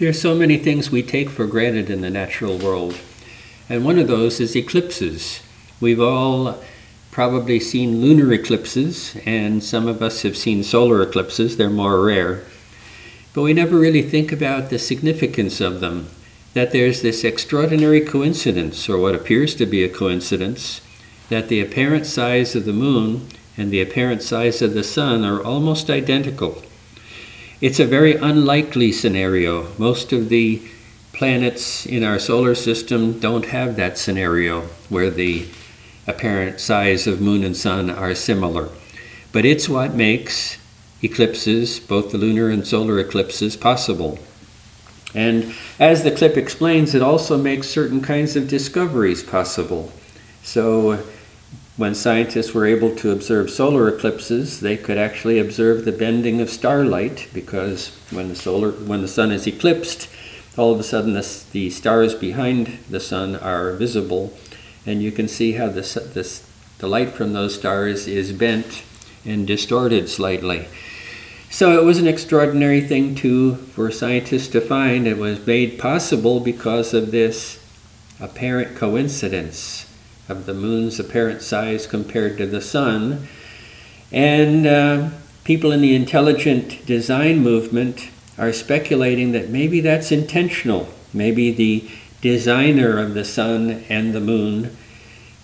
There 0.00 0.08
are 0.08 0.24
so 0.26 0.34
many 0.34 0.58
things 0.58 0.90
we 0.90 1.04
take 1.04 1.30
for 1.30 1.46
granted 1.46 1.88
in 1.88 2.00
the 2.00 2.10
natural 2.10 2.58
world 2.58 2.98
and 3.68 3.84
one 3.84 3.98
of 3.98 4.08
those 4.08 4.40
is 4.40 4.54
eclipses. 4.56 5.42
We've 5.80 6.00
all 6.00 6.62
probably 7.10 7.58
seen 7.58 8.00
lunar 8.00 8.32
eclipses, 8.32 9.16
and 9.24 9.62
some 9.62 9.86
of 9.88 10.02
us 10.02 10.22
have 10.22 10.36
seen 10.36 10.62
solar 10.62 11.02
eclipses. 11.02 11.56
They're 11.56 11.70
more 11.70 12.04
rare. 12.04 12.42
But 13.34 13.42
we 13.42 13.52
never 13.52 13.78
really 13.78 14.02
think 14.02 14.32
about 14.32 14.70
the 14.70 14.78
significance 14.78 15.60
of 15.60 15.80
them. 15.80 16.08
That 16.54 16.72
there's 16.72 17.02
this 17.02 17.24
extraordinary 17.24 18.00
coincidence, 18.00 18.88
or 18.88 18.98
what 18.98 19.14
appears 19.14 19.54
to 19.56 19.66
be 19.66 19.82
a 19.82 19.88
coincidence, 19.88 20.80
that 21.28 21.48
the 21.48 21.60
apparent 21.60 22.06
size 22.06 22.54
of 22.54 22.64
the 22.64 22.72
moon 22.72 23.28
and 23.56 23.70
the 23.70 23.80
apparent 23.80 24.22
size 24.22 24.62
of 24.62 24.74
the 24.74 24.84
sun 24.84 25.24
are 25.24 25.42
almost 25.42 25.90
identical. 25.90 26.62
It's 27.60 27.80
a 27.80 27.86
very 27.86 28.14
unlikely 28.14 28.92
scenario. 28.92 29.68
Most 29.78 30.12
of 30.12 30.28
the 30.28 30.62
planets 31.16 31.86
in 31.86 32.04
our 32.04 32.18
solar 32.18 32.54
system 32.54 33.18
don't 33.18 33.46
have 33.46 33.74
that 33.76 33.96
scenario 33.96 34.60
where 34.90 35.08
the 35.08 35.48
apparent 36.06 36.60
size 36.60 37.06
of 37.06 37.22
moon 37.22 37.42
and 37.42 37.56
sun 37.56 37.88
are 37.88 38.14
similar. 38.14 38.68
But 39.32 39.46
it's 39.46 39.66
what 39.66 39.94
makes 39.94 40.58
eclipses, 41.02 41.80
both 41.80 42.12
the 42.12 42.18
lunar 42.18 42.50
and 42.50 42.66
solar 42.66 42.98
eclipses, 42.98 43.56
possible. 43.56 44.18
And 45.14 45.54
as 45.80 46.04
the 46.04 46.10
clip 46.10 46.36
explains, 46.36 46.94
it 46.94 47.00
also 47.00 47.38
makes 47.38 47.66
certain 47.66 48.02
kinds 48.02 48.36
of 48.36 48.46
discoveries 48.46 49.22
possible. 49.22 49.90
So 50.42 51.02
when 51.78 51.94
scientists 51.94 52.52
were 52.52 52.66
able 52.66 52.94
to 52.96 53.10
observe 53.10 53.50
solar 53.50 53.88
eclipses, 53.88 54.60
they 54.60 54.76
could 54.76 54.98
actually 54.98 55.38
observe 55.38 55.86
the 55.86 55.92
bending 55.92 56.42
of 56.42 56.50
starlight 56.50 57.28
because 57.32 57.88
when 58.10 58.28
the 58.28 58.36
solar 58.36 58.72
when 58.72 59.00
the 59.00 59.08
sun 59.08 59.32
is 59.32 59.46
eclipsed, 59.46 60.08
all 60.56 60.72
of 60.72 60.80
a 60.80 60.82
sudden 60.82 61.12
the, 61.12 61.44
the 61.52 61.70
stars 61.70 62.14
behind 62.14 62.78
the 62.88 63.00
sun 63.00 63.36
are 63.36 63.72
visible, 63.72 64.32
and 64.86 65.02
you 65.02 65.12
can 65.12 65.28
see 65.28 65.52
how 65.52 65.68
the, 65.68 65.82
the, 65.82 66.40
the 66.78 66.88
light 66.88 67.10
from 67.10 67.32
those 67.32 67.54
stars 67.54 68.06
is 68.06 68.32
bent 68.32 68.82
and 69.24 69.46
distorted 69.46 70.08
slightly. 70.08 70.68
So 71.50 71.78
it 71.78 71.84
was 71.84 71.98
an 71.98 72.06
extraordinary 72.06 72.80
thing 72.80 73.14
to 73.16 73.56
for 73.56 73.90
scientists 73.90 74.48
to 74.48 74.60
find. 74.60 75.06
It 75.06 75.16
was 75.16 75.46
made 75.46 75.78
possible 75.78 76.40
because 76.40 76.92
of 76.92 77.10
this 77.10 77.62
apparent 78.20 78.76
coincidence 78.76 79.86
of 80.28 80.46
the 80.46 80.54
moon's 80.54 80.98
apparent 80.98 81.42
size 81.42 81.86
compared 81.86 82.36
to 82.38 82.46
the 82.46 82.60
sun. 82.60 83.28
And 84.10 84.66
uh, 84.66 85.10
people 85.44 85.72
in 85.72 85.80
the 85.80 85.94
intelligent 85.94 86.84
design 86.86 87.40
movement 87.40 88.08
are 88.38 88.52
speculating 88.52 89.32
that 89.32 89.48
maybe 89.48 89.80
that's 89.80 90.12
intentional. 90.12 90.88
Maybe 91.12 91.50
the 91.50 91.88
designer 92.20 92.98
of 92.98 93.14
the 93.14 93.24
sun 93.24 93.84
and 93.88 94.14
the 94.14 94.20
moon 94.20 94.76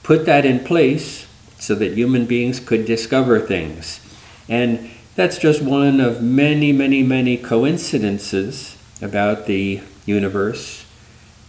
put 0.03 0.27
that 0.27 0.45
in 0.45 0.65
place 0.65 1.27
so 1.59 1.75
that 1.77 1.97
human 1.97 2.27
beings 2.27 2.61
could 2.61 2.85
discover 2.85 3.39
things. 3.41 4.01
And 4.49 4.91
that's 5.15 5.39
just 5.39 5.63
one 5.63 6.01
of 6.01 6.23
many, 6.23 6.73
many, 6.73 7.03
many 7.03 7.37
coincidences 7.37 8.77
about 9.01 9.47
the 9.47 9.81
universe 10.07 10.85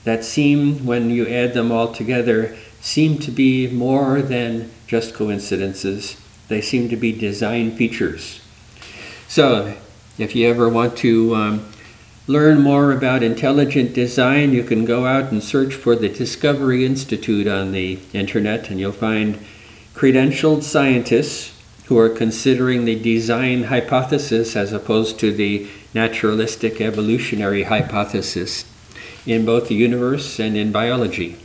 that 0.04 0.24
seem, 0.24 0.86
when 0.86 1.10
you 1.10 1.28
add 1.28 1.54
them 1.54 1.72
all 1.72 1.94
together, 1.94 2.56
seem 2.82 3.18
to 3.20 3.32
be 3.32 3.68
more 3.68 4.22
than 4.22 4.70
just 4.86 5.14
coincidences. 5.14 6.18
They 6.50 6.62
seem 6.62 6.90
to 6.90 6.98
be 6.98 7.14
design 7.14 7.76
features. 7.76 8.42
So, 9.28 9.76
if 10.18 10.36
you 10.36 10.48
ever 10.48 10.70
want 10.70 10.98
to 10.98 11.36
um, 11.36 11.66
learn 12.28 12.62
more 12.62 12.92
about 12.92 13.24
intelligent 13.24 13.94
design, 13.94 14.54
you 14.54 14.64
can 14.64 14.86
go 14.86 15.06
out 15.06 15.32
and 15.32 15.44
search 15.44 15.74
for 15.74 15.96
the 15.96 16.10
Discovery 16.10 16.86
Institute 16.86 17.48
on 17.48 17.72
the 17.72 18.00
internet, 18.14 18.70
and 18.70 18.80
you'll 18.80 18.92
find 18.92 19.40
credentialed 19.94 20.64
scientists 20.64 21.52
who 21.86 21.98
are 21.98 22.10
considering 22.10 22.86
the 22.86 23.00
design 23.00 23.64
hypothesis 23.66 24.56
as 24.56 24.72
opposed 24.72 25.20
to 25.20 25.32
the 25.34 25.68
naturalistic 25.94 26.80
evolutionary 26.80 27.64
hypothesis 27.64 28.66
in 29.26 29.46
both 29.46 29.68
the 29.68 29.76
universe 29.76 30.40
and 30.40 30.56
in 30.56 30.72
biology. 30.72 31.38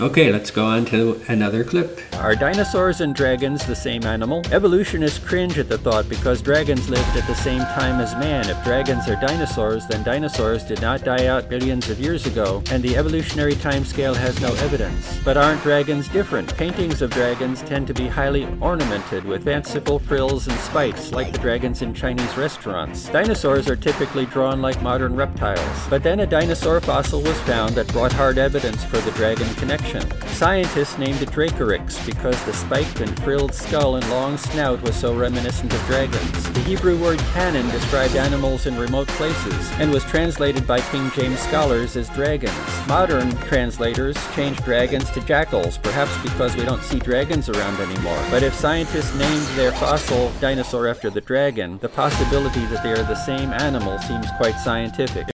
Okay, 0.00 0.32
let's 0.32 0.50
go 0.50 0.64
on 0.64 0.86
to 0.86 1.20
another 1.28 1.62
clip. 1.62 2.00
Are 2.14 2.34
dinosaurs 2.34 3.02
and 3.02 3.14
dragons 3.14 3.66
the 3.66 3.76
same 3.76 4.04
animal? 4.04 4.42
Evolutionists 4.50 5.18
cringe 5.18 5.58
at 5.58 5.68
the 5.68 5.76
thought 5.76 6.08
because 6.08 6.40
dragons 6.40 6.88
lived 6.88 7.14
at 7.18 7.26
the 7.26 7.34
same 7.34 7.60
time 7.60 8.00
as 8.00 8.14
man. 8.14 8.48
If 8.48 8.64
dragons 8.64 9.08
are 9.08 9.20
dinosaurs, 9.20 9.86
then 9.86 10.02
dinosaurs 10.02 10.64
did 10.64 10.80
not 10.80 11.04
die 11.04 11.26
out 11.26 11.50
billions 11.50 11.90
of 11.90 12.00
years 12.00 12.24
ago, 12.24 12.62
and 12.70 12.82
the 12.82 12.96
evolutionary 12.96 13.54
timescale 13.56 14.16
has 14.16 14.40
no 14.40 14.54
evidence. 14.64 15.18
But 15.22 15.36
aren't 15.36 15.62
dragons 15.62 16.08
different? 16.08 16.56
Paintings 16.56 17.02
of 17.02 17.10
dragons 17.10 17.60
tend 17.60 17.86
to 17.88 17.94
be 17.94 18.08
highly 18.08 18.46
ornamented 18.58 19.24
with 19.24 19.44
fanciful 19.44 19.98
frills 19.98 20.48
and 20.48 20.58
spikes, 20.60 21.12
like 21.12 21.30
the 21.30 21.38
dragons 21.38 21.82
in 21.82 21.92
Chinese 21.92 22.38
restaurants. 22.38 23.10
Dinosaurs 23.10 23.68
are 23.68 23.76
typically 23.76 24.24
drawn 24.24 24.62
like 24.62 24.80
modern 24.80 25.14
reptiles. 25.14 25.88
But 25.90 26.02
then 26.02 26.20
a 26.20 26.26
dinosaur 26.26 26.80
fossil 26.80 27.20
was 27.20 27.38
found 27.42 27.74
that 27.74 27.92
brought 27.92 28.12
hard 28.12 28.38
evidence 28.38 28.82
for 28.82 28.96
the 28.98 29.10
dragon 29.12 29.52
connection. 29.56 29.89
Scientists 30.28 30.98
named 30.98 31.20
it 31.20 31.30
Dracorex 31.30 32.04
because 32.06 32.42
the 32.44 32.52
spiked 32.52 33.00
and 33.00 33.22
frilled 33.22 33.54
skull 33.54 33.96
and 33.96 34.08
long 34.10 34.36
snout 34.36 34.80
was 34.82 34.94
so 34.94 35.14
reminiscent 35.14 35.72
of 35.72 35.84
dragons. 35.86 36.50
The 36.52 36.60
Hebrew 36.60 36.96
word 36.98 37.18
cannon 37.34 37.68
described 37.70 38.16
animals 38.16 38.66
in 38.66 38.78
remote 38.78 39.08
places 39.08 39.70
and 39.72 39.90
was 39.90 40.04
translated 40.04 40.66
by 40.66 40.80
King 40.80 41.10
James 41.10 41.40
scholars 41.40 41.96
as 41.96 42.08
dragons. 42.10 42.54
Modern 42.86 43.36
translators 43.48 44.16
changed 44.34 44.64
dragons 44.64 45.10
to 45.10 45.20
jackals, 45.22 45.78
perhaps 45.78 46.16
because 46.22 46.56
we 46.56 46.64
don't 46.64 46.82
see 46.82 46.98
dragons 46.98 47.48
around 47.48 47.80
anymore. 47.80 48.22
But 48.30 48.42
if 48.42 48.54
scientists 48.54 49.14
named 49.16 49.46
their 49.56 49.72
fossil 49.72 50.30
dinosaur 50.40 50.88
after 50.88 51.10
the 51.10 51.20
dragon, 51.20 51.78
the 51.78 51.88
possibility 51.88 52.64
that 52.66 52.82
they 52.82 52.92
are 52.92 53.02
the 53.02 53.14
same 53.14 53.50
animal 53.50 53.98
seems 53.98 54.26
quite 54.38 54.58
scientific. 54.58 55.26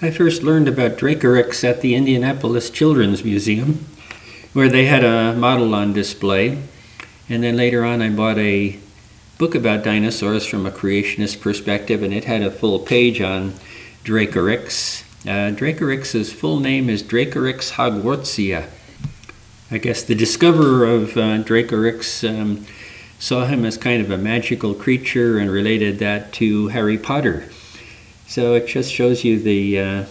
I 0.00 0.12
first 0.12 0.44
learned 0.44 0.68
about 0.68 0.96
Dracorex 0.96 1.68
at 1.68 1.80
the 1.80 1.96
Indianapolis 1.96 2.70
Children's 2.70 3.24
Museum, 3.24 3.84
where 4.52 4.68
they 4.68 4.84
had 4.84 5.02
a 5.02 5.34
model 5.34 5.74
on 5.74 5.92
display. 5.92 6.62
And 7.28 7.42
then 7.42 7.56
later 7.56 7.84
on, 7.84 8.00
I 8.00 8.08
bought 8.08 8.38
a 8.38 8.78
book 9.38 9.56
about 9.56 9.82
dinosaurs 9.82 10.46
from 10.46 10.66
a 10.66 10.70
creationist 10.70 11.40
perspective, 11.40 12.04
and 12.04 12.14
it 12.14 12.26
had 12.26 12.42
a 12.42 12.50
full 12.52 12.78
page 12.78 13.20
on 13.20 13.54
Dracorex. 14.04 15.02
Uh, 15.24 15.52
Dracorex's 15.56 16.32
full 16.32 16.60
name 16.60 16.88
is 16.88 17.02
Dracorex 17.02 17.72
hogwartsia. 17.72 18.68
I 19.68 19.78
guess 19.78 20.04
the 20.04 20.14
discoverer 20.14 20.86
of 20.86 21.16
uh, 21.16 21.42
Dracorex 21.42 22.40
um, 22.40 22.64
saw 23.18 23.46
him 23.46 23.64
as 23.64 23.76
kind 23.76 24.00
of 24.00 24.12
a 24.12 24.16
magical 24.16 24.74
creature 24.74 25.40
and 25.40 25.50
related 25.50 25.98
that 25.98 26.32
to 26.34 26.68
Harry 26.68 26.98
Potter. 26.98 27.48
So 28.28 28.52
it 28.52 28.66
just 28.66 28.92
shows 28.92 29.24
you 29.24 29.40
the 29.40 29.80
uh, 29.80 30.04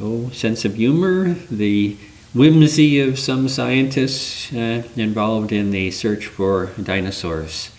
oh 0.00 0.30
sense 0.30 0.64
of 0.64 0.76
humor, 0.76 1.34
the 1.50 1.96
whimsy 2.32 3.00
of 3.00 3.18
some 3.18 3.48
scientists 3.48 4.52
uh, 4.52 4.84
involved 4.94 5.50
in 5.50 5.72
the 5.72 5.90
search 5.90 6.26
for 6.26 6.66
dinosaurs. 6.80 7.72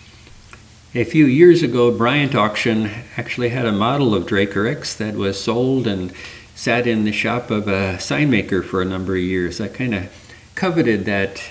A 0.94 1.06
few 1.06 1.26
years 1.26 1.64
ago, 1.64 1.90
Bryant 1.90 2.36
Auction 2.36 2.92
actually 3.16 3.50
had 3.50 3.66
a 3.66 3.72
model 3.72 4.14
of 4.14 4.26
Dracorex 4.26 4.98
that 4.98 5.16
was 5.16 5.42
sold 5.42 5.88
and 5.88 6.12
sat 6.54 6.86
in 6.86 7.06
the 7.06 7.14
shop 7.14 7.50
of 7.50 7.70
a 7.70 7.98
sign 8.02 8.30
maker 8.30 8.62
for 8.62 8.82
a 8.82 8.86
number 8.86 9.16
of 9.16 9.22
years. 9.22 9.62
I 9.62 9.70
kind 9.70 9.96
of 9.96 10.12
coveted 10.54 11.06
that 11.06 11.42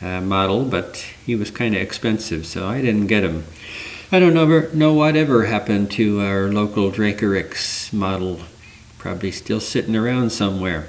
uh, 0.00 0.22
model, 0.22 0.64
but 0.64 0.96
he 1.26 1.36
was 1.36 1.50
kind 1.50 1.76
of 1.76 1.82
expensive, 1.82 2.46
so 2.46 2.66
I 2.66 2.80
didn't 2.80 3.06
get 3.06 3.22
him. 3.22 3.44
I 4.12 4.20
don't 4.20 4.34
know, 4.34 4.68
know 4.72 4.92
whatever 4.94 5.46
happened 5.46 5.90
to 5.92 6.20
our 6.20 6.46
local 6.46 6.92
Dracorex 6.92 7.92
model. 7.92 8.38
Probably 8.98 9.32
still 9.32 9.58
sitting 9.58 9.96
around 9.96 10.30
somewhere. 10.30 10.86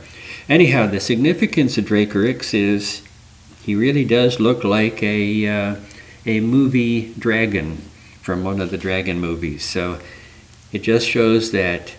Anyhow, 0.47 0.86
the 0.86 1.00
significance 1.00 1.79
of 1.79 1.86
Dracorex 1.86 2.53
is 2.53 3.01
he 3.63 3.74
really 3.74 4.05
does 4.05 4.39
look 4.39 4.63
like 4.63 5.01
a, 5.01 5.47
uh, 5.47 5.75
a 6.27 6.41
movie 6.41 7.12
dragon 7.17 7.77
from 8.21 8.43
one 8.43 8.62
of 8.62 8.69
the 8.69 8.77
dragon 8.77 9.19
movies. 9.19 9.65
So 9.65 10.00
it 10.71 10.83
just 10.83 11.07
shows 11.09 11.51
that 11.53 11.95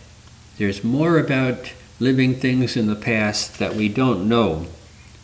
there's 0.56 0.84
more 0.84 1.18
about 1.18 1.72
living 1.98 2.36
things 2.36 2.76
in 2.76 2.86
the 2.86 2.94
past 2.94 3.58
that 3.58 3.74
we 3.74 3.88
don't 3.88 4.28
know 4.28 4.66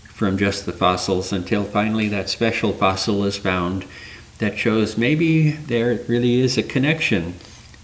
from 0.07 0.39
just 0.39 0.67
the 0.67 0.73
fossils 0.73 1.33
until 1.33 1.63
finally 1.63 2.09
that 2.09 2.29
special 2.29 2.73
fossil 2.73 3.25
is 3.25 3.37
found 3.39 3.85
that 4.39 4.59
shows 4.59 4.97
maybe 4.97 5.53
there 5.53 5.99
really 6.09 6.41
is 6.41 6.59
a 6.59 6.63
connection 6.63 7.35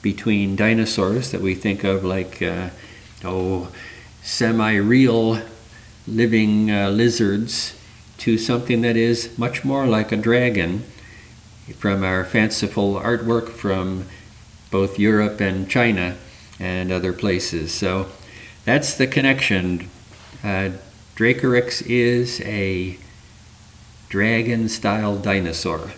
between 0.02 0.57
dinosaurs 0.57 1.30
that 1.30 1.40
we 1.40 1.54
think 1.54 1.85
of 1.85 2.04
like, 2.04 2.42
uh, 2.42 2.71
oh, 3.25 3.69
semi 4.23 4.75
real 4.75 5.40
living 6.07 6.71
uh, 6.71 6.90
lizards 6.90 7.76
to 8.19 8.37
something 8.37 8.83
that 8.83 8.97
is 8.97 9.37
much 9.38 9.64
more 9.64 9.87
like 9.87 10.12
a 10.12 10.16
dragon 10.16 10.83
from 11.78 12.02
our 12.02 12.25
fanciful 12.25 12.95
artwork 12.95 13.49
from 13.49 14.04
both 14.71 14.99
Europe 14.99 15.40
and 15.40 15.69
China 15.71 16.16
and 16.59 16.92
other 16.92 17.12
places. 17.12 17.73
So 17.73 18.09
that's 18.64 18.95
the 18.95 19.07
connection. 19.07 19.88
Uh, 20.45 20.71
Dracorex 21.16 21.83
is 21.87 22.40
a 22.42 22.99
dragon 24.09 24.69
style 24.69 25.16
dinosaur. 25.16 25.92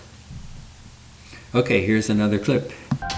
Okay, 1.55 1.85
here's 1.85 2.09
another 2.09 2.39
clip. 2.39 2.73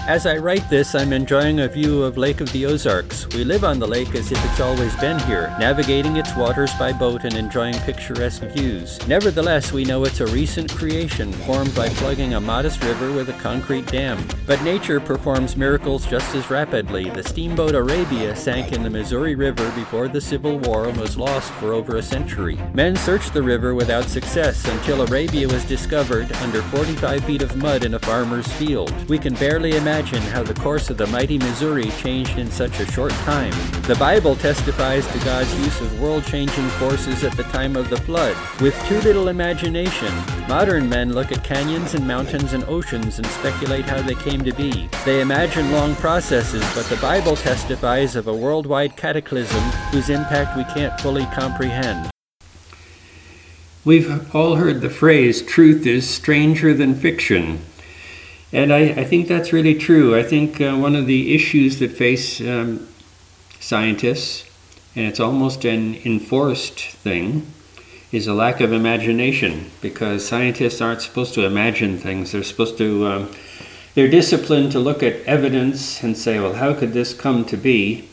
As 0.07 0.27
I 0.27 0.37
write 0.37 0.69
this, 0.69 0.93
I'm 0.93 1.11
enjoying 1.11 1.61
a 1.61 1.67
view 1.67 2.03
of 2.03 2.15
Lake 2.15 2.39
of 2.39 2.51
the 2.51 2.67
Ozarks. 2.67 3.27
We 3.29 3.43
live 3.43 3.63
on 3.63 3.79
the 3.79 3.87
lake 3.87 4.13
as 4.13 4.31
if 4.31 4.45
it's 4.45 4.59
always 4.59 4.95
been 4.97 5.17
here, 5.21 5.55
navigating 5.59 6.15
its 6.15 6.35
waters 6.35 6.71
by 6.75 6.93
boat 6.93 7.23
and 7.23 7.33
enjoying 7.33 7.73
picturesque 7.79 8.43
views. 8.43 8.99
Nevertheless, 9.07 9.71
we 9.71 9.83
know 9.83 10.03
it's 10.03 10.19
a 10.19 10.27
recent 10.27 10.71
creation, 10.71 11.33
formed 11.33 11.73
by 11.73 11.89
plugging 11.89 12.35
a 12.35 12.39
modest 12.39 12.83
river 12.83 13.11
with 13.13 13.29
a 13.29 13.39
concrete 13.41 13.87
dam. 13.87 14.23
But 14.45 14.61
nature 14.61 14.99
performs 14.99 15.57
miracles 15.57 16.05
just 16.05 16.35
as 16.35 16.51
rapidly. 16.51 17.09
The 17.09 17.23
steamboat 17.23 17.73
Arabia 17.73 18.35
sank 18.35 18.73
in 18.73 18.83
the 18.83 18.91
Missouri 18.91 19.33
River 19.33 19.71
before 19.71 20.07
the 20.07 20.21
Civil 20.21 20.59
War 20.59 20.87
and 20.87 20.97
was 20.97 21.17
lost 21.17 21.51
for 21.53 21.73
over 21.73 21.95
a 21.95 22.03
century. 22.03 22.59
Men 22.75 22.95
searched 22.95 23.33
the 23.33 23.41
river 23.41 23.73
without 23.73 24.05
success 24.05 24.65
until 24.65 25.01
Arabia 25.01 25.47
was 25.47 25.65
discovered 25.65 26.31
under 26.33 26.61
45 26.61 27.25
feet 27.25 27.41
of 27.41 27.55
mud 27.55 27.83
in 27.83 27.95
a 27.95 27.99
farmer's 27.99 28.47
field. 28.53 28.93
We 29.09 29.17
can 29.17 29.33
barely 29.33 29.64
imagine 29.71 29.95
imagine 30.15 30.33
how 30.33 30.43
the 30.43 30.53
course 30.61 30.89
of 30.89 30.97
the 30.97 31.07
mighty 31.07 31.37
Missouri 31.37 31.89
changed 31.91 32.37
in 32.37 32.51
such 32.51 32.79
a 32.79 32.91
short 32.91 33.11
time. 33.23 33.53
The 33.83 33.95
Bible 33.95 34.35
testifies 34.35 35.07
to 35.07 35.19
God's 35.19 35.53
use 35.59 35.79
of 35.81 35.99
world 35.99 36.25
changing 36.25 36.67
forces 36.71 37.23
at 37.23 37.35
the 37.37 37.43
time 37.43 37.75
of 37.75 37.89
the 37.89 37.97
flood. 37.97 38.35
With 38.61 38.79
too 38.87 38.99
little 39.01 39.29
imagination, 39.29 40.13
modern 40.47 40.87
men 40.89 41.13
look 41.13 41.31
at 41.31 41.43
canyons 41.43 41.93
and 41.93 42.07
mountains 42.07 42.53
and 42.53 42.63
oceans 42.65 43.19
and 43.19 43.27
speculate 43.27 43.85
how 43.85 44.01
they 44.01 44.15
came 44.15 44.43
to 44.43 44.53
be. 44.53 44.89
They 45.05 45.21
imagine 45.21 45.71
long 45.71 45.95
processes, 45.95 46.63
but 46.75 46.85
the 46.85 46.97
Bible 46.97 47.35
testifies 47.35 48.15
of 48.15 48.27
a 48.27 48.35
worldwide 48.35 48.95
cataclysm 48.95 49.63
whose 49.91 50.09
impact 50.09 50.57
we 50.57 50.65
can't 50.65 50.99
fully 50.99 51.25
comprehend. 51.27 52.09
We've 53.83 54.35
all 54.35 54.55
heard 54.55 54.81
the 54.81 54.89
phrase, 54.89 55.41
truth 55.41 55.87
is 55.87 56.09
stranger 56.09 56.73
than 56.73 56.95
fiction. 56.95 57.61
And 58.55 58.71
I, 58.71 58.83
I 58.83 59.03
think 59.03 59.27
that's 59.27 59.51
really 59.51 59.75
true. 59.75 60.15
I 60.15 60.23
think 60.23 60.61
uh, 60.61 60.77
one 60.77 60.95
of 60.95 61.07
the 61.07 61.35
issues 61.35 61.79
that 61.79 61.91
face 61.91 62.39
um, 62.39 62.87
scientists, 63.59 64.49
and 64.95 65.05
it's 65.05 65.19
almost 65.19 65.65
an 65.65 65.95
enforced 66.05 66.79
thing, 66.79 67.51
is 68.13 68.27
a 68.27 68.33
lack 68.33 68.61
of 68.61 68.71
imagination 68.71 69.71
because 69.81 70.25
scientists 70.25 70.79
aren't 70.79 71.01
supposed 71.01 71.33
to 71.33 71.45
imagine 71.45 71.97
things. 71.97 72.31
They're 72.31 72.43
supposed 72.43 72.77
to, 72.77 73.05
um, 73.05 73.35
they're 73.93 74.07
disciplined 74.07 74.71
to 74.71 74.79
look 74.79 75.03
at 75.03 75.21
evidence 75.23 76.01
and 76.01 76.17
say, 76.17 76.39
well, 76.39 76.53
how 76.53 76.73
could 76.73 76.93
this 76.93 77.13
come 77.13 77.43
to 77.47 77.57
be? 77.57 78.07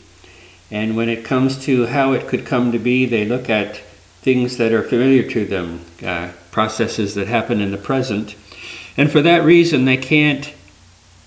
And 0.69 0.97
when 0.97 1.07
it 1.07 1.23
comes 1.23 1.57
to 1.63 1.85
how 1.85 2.11
it 2.11 2.27
could 2.27 2.45
come 2.45 2.73
to 2.73 2.79
be, 2.79 3.05
they 3.05 3.23
look 3.23 3.49
at 3.49 3.77
things 4.21 4.57
that 4.57 4.73
are 4.73 4.83
familiar 4.83 5.23
to 5.29 5.45
them, 5.45 5.85
uh, 6.05 6.33
processes 6.51 7.15
that 7.15 7.27
happen 7.27 7.61
in 7.61 7.71
the 7.71 7.77
present, 7.77 8.35
and 8.97 9.11
for 9.11 9.21
that 9.21 9.43
reason, 9.43 9.85
they 9.85 9.97
can't 9.97 10.53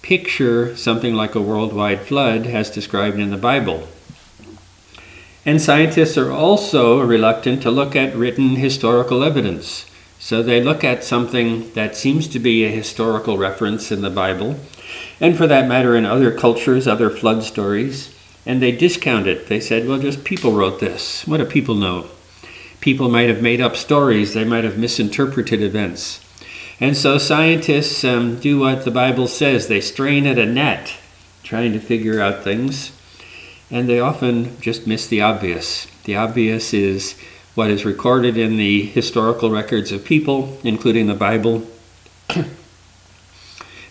picture 0.02 0.76
something 0.76 1.14
like 1.14 1.35
a 1.35 1.40
worldwide 1.40 2.00
flood 2.00 2.46
as 2.46 2.70
described 2.70 3.18
in 3.18 3.30
the 3.30 3.37
Bible. 3.37 3.88
And 5.44 5.61
scientists 5.61 6.16
are 6.18 6.30
also 6.30 7.00
reluctant 7.00 7.62
to 7.62 7.70
look 7.70 7.94
at 7.96 8.14
written 8.14 8.56
historical 8.56 9.23
evidence. 9.23 9.87
So 10.18 10.42
they 10.42 10.62
look 10.62 10.82
at 10.82 11.04
something 11.04 11.73
that 11.75 11.94
seems 11.94 12.26
to 12.28 12.38
be 12.38 12.64
a 12.64 12.70
historical 12.70 13.38
reference 13.38 13.92
in 13.92 14.00
the 14.00 14.11
Bible, 14.11 14.58
and 15.20 15.37
for 15.37 15.46
that 15.46 15.68
matter, 15.68 15.94
in 15.94 16.04
other 16.04 16.37
cultures, 16.37 16.88
other 16.88 17.11
flood 17.11 17.42
stories, 17.42 18.12
and 18.44 18.62
they 18.62 18.73
discount 18.73 19.26
it. 19.26 19.46
They 19.46 19.61
said, 19.61 19.87
well, 19.87 19.99
just 19.99 20.25
people 20.25 20.52
wrote 20.52 20.80
this. 20.80 21.26
What 21.26 21.37
do 21.37 21.44
people 21.44 21.75
know? 21.75 22.06
People 22.80 23.08
might 23.08 23.28
have 23.28 23.43
made 23.43 23.60
up 23.60 23.76
stories, 23.76 24.34
they 24.34 24.45
might 24.45 24.64
have 24.64 24.78
misinterpreted 24.78 25.62
events. 25.62 26.25
And 26.78 26.97
so 26.97 27.17
scientists 27.17 28.04
um, 28.04 28.39
do 28.39 28.58
what 28.58 28.84
the 28.84 28.91
Bible 28.91 29.28
says 29.28 29.67
they 29.67 29.80
strain 29.80 30.26
at 30.26 30.39
a 30.39 30.45
net, 30.45 30.99
trying 31.43 31.73
to 31.73 31.80
figure 31.80 32.21
out 32.21 32.45
things, 32.45 32.93
and 33.71 33.89
they 33.89 33.99
often 33.99 34.60
just 34.60 34.86
miss 34.86 35.06
the 35.06 35.23
obvious. 35.23 35.86
The 36.04 36.17
obvious 36.17 36.75
is 36.75 37.19
what 37.54 37.71
is 37.71 37.86
recorded 37.86 38.36
in 38.36 38.58
the 38.58 38.84
historical 38.84 39.50
records 39.50 39.91
of 39.91 40.04
people, 40.04 40.58
including 40.62 41.06
the 41.06 41.15
Bible. 41.15 41.67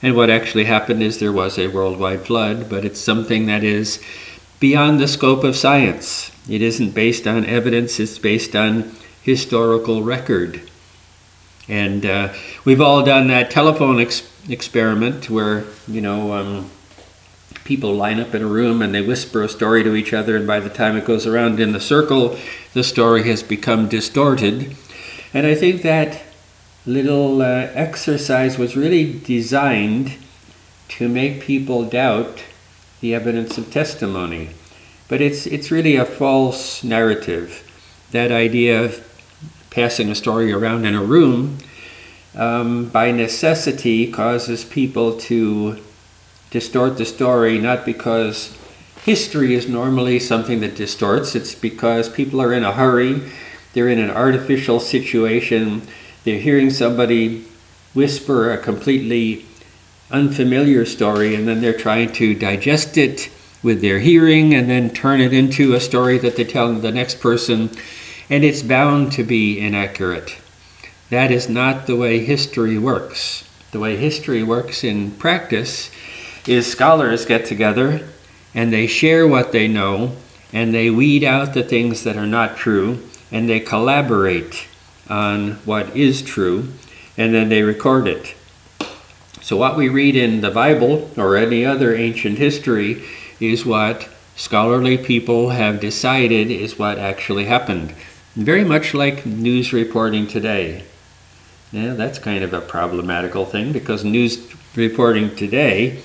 and 0.04 0.16
what 0.16 0.30
actually 0.30 0.66
happened 0.66 1.02
is 1.02 1.18
there 1.18 1.34
was 1.34 1.58
a 1.58 1.68
worldwide 1.68 2.22
flood, 2.22 2.70
but 2.70 2.86
it's 2.86 3.02
something 3.02 3.48
that 3.48 3.64
is 3.64 4.00
beyond 4.60 5.00
the 5.00 5.08
scope 5.08 5.44
of 5.44 5.56
science. 5.56 6.32
It 6.48 6.62
isn't 6.62 6.94
based 6.94 7.26
on 7.26 7.46
evidence, 7.46 8.00
it's 8.00 8.20
based 8.20 8.56
on 8.56 8.92
historical 9.24 10.04
record. 10.04 10.62
And 11.68 12.06
uh, 12.06 12.34
we've 12.64 12.82
all 12.82 13.04
done 13.04 13.28
that 13.28 13.50
telephone 13.50 14.00
ex- 14.00 14.30
experiment 14.48 15.30
where, 15.30 15.64
you 15.88 16.02
know, 16.02 16.34
um, 16.34 16.70
people 17.64 17.94
line 17.94 18.20
up 18.20 18.36
in 18.36 18.44
a 18.44 18.48
room 18.48 18.82
and 18.82 18.94
they 18.94 19.02
whisper 19.02 19.42
a 19.42 19.50
story 19.50 19.84
to 19.84 19.96
each 19.96 20.14
other, 20.14 20.36
and 20.36 20.46
by 20.46 20.60
the 20.60 20.70
time 20.70 20.96
it 20.96 21.06
goes 21.06 21.26
around 21.26 21.60
in 21.60 21.74
the 21.74 21.80
circle, 21.80 22.38
the 22.74 22.84
story 22.84 23.24
has 23.24 23.42
become 23.42 23.90
distorted. 23.90 24.76
And 25.34 25.48
I 25.48 25.56
think 25.56 25.82
that 25.82 26.22
little 26.86 27.42
uh, 27.42 27.68
exercise 27.74 28.60
was 28.60 28.78
really 28.78 29.20
designed 29.20 30.18
to 30.88 31.10
make 31.10 31.42
people 31.42 31.84
doubt 31.84 32.44
the 33.02 33.16
evidence 33.16 33.58
of 33.58 33.72
testimony. 33.72 34.50
But 35.08 35.20
it's, 35.22 35.48
it's 35.48 35.72
really 35.72 35.96
a 35.96 36.06
false 36.06 36.84
narrative. 36.84 37.64
That 38.12 38.32
idea 38.32 38.84
of 38.84 39.15
passing 39.76 40.10
a 40.10 40.16
story 40.16 40.54
around 40.54 40.86
in 40.86 40.96
a 40.96 41.04
room, 41.04 41.58
um, 42.34 42.88
by 42.88 43.12
necessity 43.12 44.10
causes 44.10 44.64
people 44.64 45.18
to 45.18 45.78
distort 46.50 46.98
the 46.98 47.06
story, 47.06 47.60
not 47.60 47.86
because 47.86 48.58
history 49.04 49.54
is 49.54 49.68
normally 49.68 50.18
something 50.18 50.62
that 50.62 50.76
distorts, 50.76 51.36
it's 51.36 51.54
because 51.54 52.08
people 52.08 52.42
are 52.42 52.54
in 52.54 52.64
a 52.64 52.72
hurry, 52.72 53.22
they're 53.74 53.90
in 53.90 54.00
an 54.00 54.10
artificial 54.10 54.80
situation, 54.80 55.82
they're 56.24 56.40
hearing 56.40 56.70
somebody 56.70 57.46
whisper 57.94 58.54
a 58.54 58.58
completely 58.58 59.46
unfamiliar 60.10 60.86
story, 60.86 61.36
and 61.36 61.50
then 61.50 61.60
they're 61.60 61.78
trying 61.78 62.10
to 62.14 62.34
digest 62.34 62.98
it 62.98 63.30
with 63.62 63.82
their 63.82 64.00
hearing 64.00 64.54
and 64.54 64.70
then 64.70 64.90
turn 64.90 65.20
it 65.20 65.34
into 65.34 65.74
a 65.74 65.82
story 65.82 66.18
that 66.18 66.38
they 66.38 66.46
tell 66.46 66.72
the 66.74 66.92
next 66.92 67.20
person 67.20 67.70
and 68.30 68.44
it's 68.44 68.62
bound 68.62 69.12
to 69.14 69.24
be 69.24 69.60
inaccurate. 69.60 70.38
That 71.10 71.32
is 71.32 71.48
not 71.48 71.86
the 71.86 71.96
way 71.96 72.26
history 72.26 72.78
works. 72.78 73.48
The 73.72 73.80
way 73.80 73.96
history 73.96 74.44
works 74.44 74.84
in 74.84 75.12
practice 75.12 75.92
is 76.48 76.70
scholars 76.70 77.26
get 77.26 77.46
together 77.46 78.08
and 78.54 78.72
they 78.72 78.88
share 78.88 79.28
what 79.28 79.52
they 79.52 79.68
know 79.68 80.16
and 80.54 80.74
they 80.74 80.90
weed 80.90 81.24
out 81.24 81.54
the 81.54 81.64
things 81.64 82.04
that 82.04 82.18
are 82.18 82.28
not 82.28 82.58
true 82.58 83.04
and 83.32 83.50
they 83.50 83.60
collaborate 83.60 84.68
on 85.10 85.52
what 85.66 85.96
is 85.96 86.22
true 86.22 86.70
and 87.18 87.34
then 87.34 87.50
they 87.50 87.62
record 87.62 88.08
it. 88.08 88.34
So, 89.42 89.58
what 89.58 89.78
we 89.78 89.90
read 89.90 90.16
in 90.16 90.42
the 90.42 90.50
Bible 90.50 91.12
or 91.18 91.38
any 91.38 91.66
other 91.66 91.94
ancient 91.94 92.40
history 92.40 93.04
is 93.40 93.66
what 93.66 94.10
scholarly 94.36 94.98
people 94.98 95.50
have 95.50 95.80
decided 95.80 96.50
is 96.50 96.80
what 96.80 96.98
actually 96.98 97.46
happened. 97.46 97.94
Very 98.36 98.66
much 98.66 98.94
like 98.94 99.26
news 99.26 99.72
reporting 99.72 100.28
today. 100.28 100.84
Yeah, 101.72 101.94
that's 101.94 102.20
kind 102.20 102.44
of 102.44 102.54
a 102.54 102.60
problematical 102.60 103.46
thing 103.46 103.72
because 103.72 104.04
news 104.04 104.46
reporting 104.76 105.34
today 105.38 106.02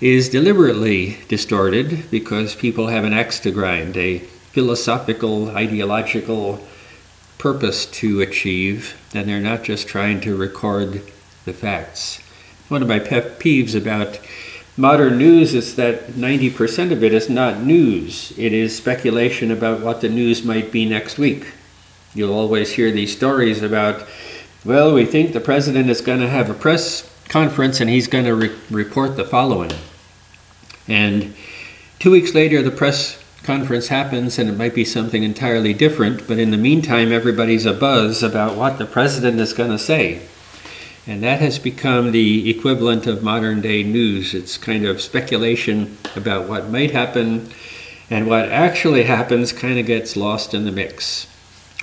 is 0.00 0.30
deliberately 0.30 1.18
distorted 1.28 2.10
because 2.10 2.54
people 2.54 2.86
have 2.86 3.04
an 3.04 3.12
axe 3.12 3.38
to 3.40 3.50
grind, 3.50 3.98
a 3.98 4.20
philosophical, 4.20 5.50
ideological 5.50 6.66
purpose 7.36 7.84
to 7.84 8.22
achieve, 8.22 8.98
and 9.14 9.28
they're 9.28 9.38
not 9.38 9.62
just 9.62 9.86
trying 9.86 10.22
to 10.22 10.34
record 10.34 11.02
the 11.44 11.52
facts. 11.52 12.18
One 12.68 12.80
of 12.80 12.88
my 12.88 12.98
pet 12.98 13.38
peeves 13.38 13.74
about 13.74 14.18
modern 14.78 15.18
news 15.18 15.52
is 15.52 15.76
that 15.76 16.12
90% 16.12 16.92
of 16.92 17.04
it 17.04 17.12
is 17.12 17.28
not 17.28 17.60
news, 17.60 18.32
it 18.38 18.54
is 18.54 18.74
speculation 18.74 19.50
about 19.50 19.82
what 19.82 20.00
the 20.00 20.08
news 20.08 20.42
might 20.42 20.72
be 20.72 20.88
next 20.88 21.18
week. 21.18 21.44
You'll 22.18 22.34
always 22.34 22.72
hear 22.72 22.90
these 22.90 23.16
stories 23.16 23.62
about, 23.62 24.04
well, 24.64 24.92
we 24.92 25.04
think 25.04 25.32
the 25.32 25.40
president 25.40 25.88
is 25.88 26.00
going 26.00 26.18
to 26.18 26.28
have 26.28 26.50
a 26.50 26.54
press 26.54 27.08
conference 27.28 27.80
and 27.80 27.88
he's 27.88 28.08
going 28.08 28.24
to 28.24 28.34
re- 28.34 28.56
report 28.72 29.16
the 29.16 29.24
following. 29.24 29.70
And 30.88 31.36
two 32.00 32.10
weeks 32.10 32.34
later, 32.34 32.60
the 32.60 32.72
press 32.72 33.22
conference 33.44 33.86
happens 33.86 34.36
and 34.36 34.50
it 34.50 34.56
might 34.56 34.74
be 34.74 34.84
something 34.84 35.22
entirely 35.22 35.72
different, 35.72 36.26
but 36.26 36.40
in 36.40 36.50
the 36.50 36.56
meantime, 36.56 37.12
everybody's 37.12 37.66
abuzz 37.66 38.28
about 38.28 38.56
what 38.56 38.78
the 38.78 38.86
president 38.86 39.38
is 39.38 39.52
going 39.52 39.70
to 39.70 39.78
say. 39.78 40.20
And 41.06 41.22
that 41.22 41.38
has 41.38 41.60
become 41.60 42.10
the 42.10 42.50
equivalent 42.50 43.06
of 43.06 43.22
modern 43.22 43.60
day 43.60 43.84
news. 43.84 44.34
It's 44.34 44.58
kind 44.58 44.84
of 44.84 45.00
speculation 45.00 45.96
about 46.16 46.48
what 46.48 46.68
might 46.68 46.90
happen, 46.90 47.48
and 48.10 48.26
what 48.26 48.48
actually 48.48 49.04
happens 49.04 49.52
kind 49.52 49.78
of 49.78 49.86
gets 49.86 50.16
lost 50.16 50.52
in 50.52 50.64
the 50.64 50.72
mix. 50.72 51.28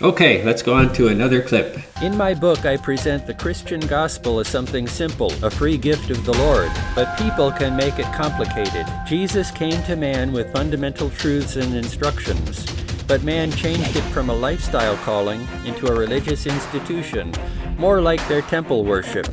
Okay, 0.02 0.44
let's 0.44 0.62
go 0.62 0.74
on 0.74 0.92
to 0.96 1.08
another 1.08 1.42
clip. 1.42 1.80
In 2.02 2.18
my 2.18 2.34
book, 2.34 2.66
I 2.66 2.76
present 2.76 3.26
the 3.26 3.34
Christian 3.34 3.80
gospel 3.80 4.42
as 4.42 4.48
something 4.50 4.88
simple, 4.88 5.32
a 5.42 5.50
free 5.50 5.78
gift 5.78 6.10
of 6.10 6.26
the 6.26 6.34
Lord. 6.34 6.70
But 6.96 7.18
people 7.18 7.50
can 7.50 7.78
make 7.78 7.98
it 7.98 8.14
complicated. 8.14 8.86
Jesus 9.08 9.52
came 9.52 9.82
to 9.84 9.96
man 9.96 10.34
with 10.34 10.52
fundamental 10.52 11.10
truths 11.12 11.56
and 11.56 11.74
instructions, 11.74 12.66
but 13.08 13.24
man 13.24 13.54
changed 13.54 13.96
it 13.96 14.04
from 14.12 14.30
a 14.30 14.36
lifestyle 14.36 14.98
calling 14.98 15.48
into 15.64 15.88
a 15.88 15.98
religious 15.98 16.46
institution, 16.46 17.32
more 17.78 18.02
like 18.02 18.28
their 18.28 18.42
temple 18.42 18.84
worship. 18.84 19.30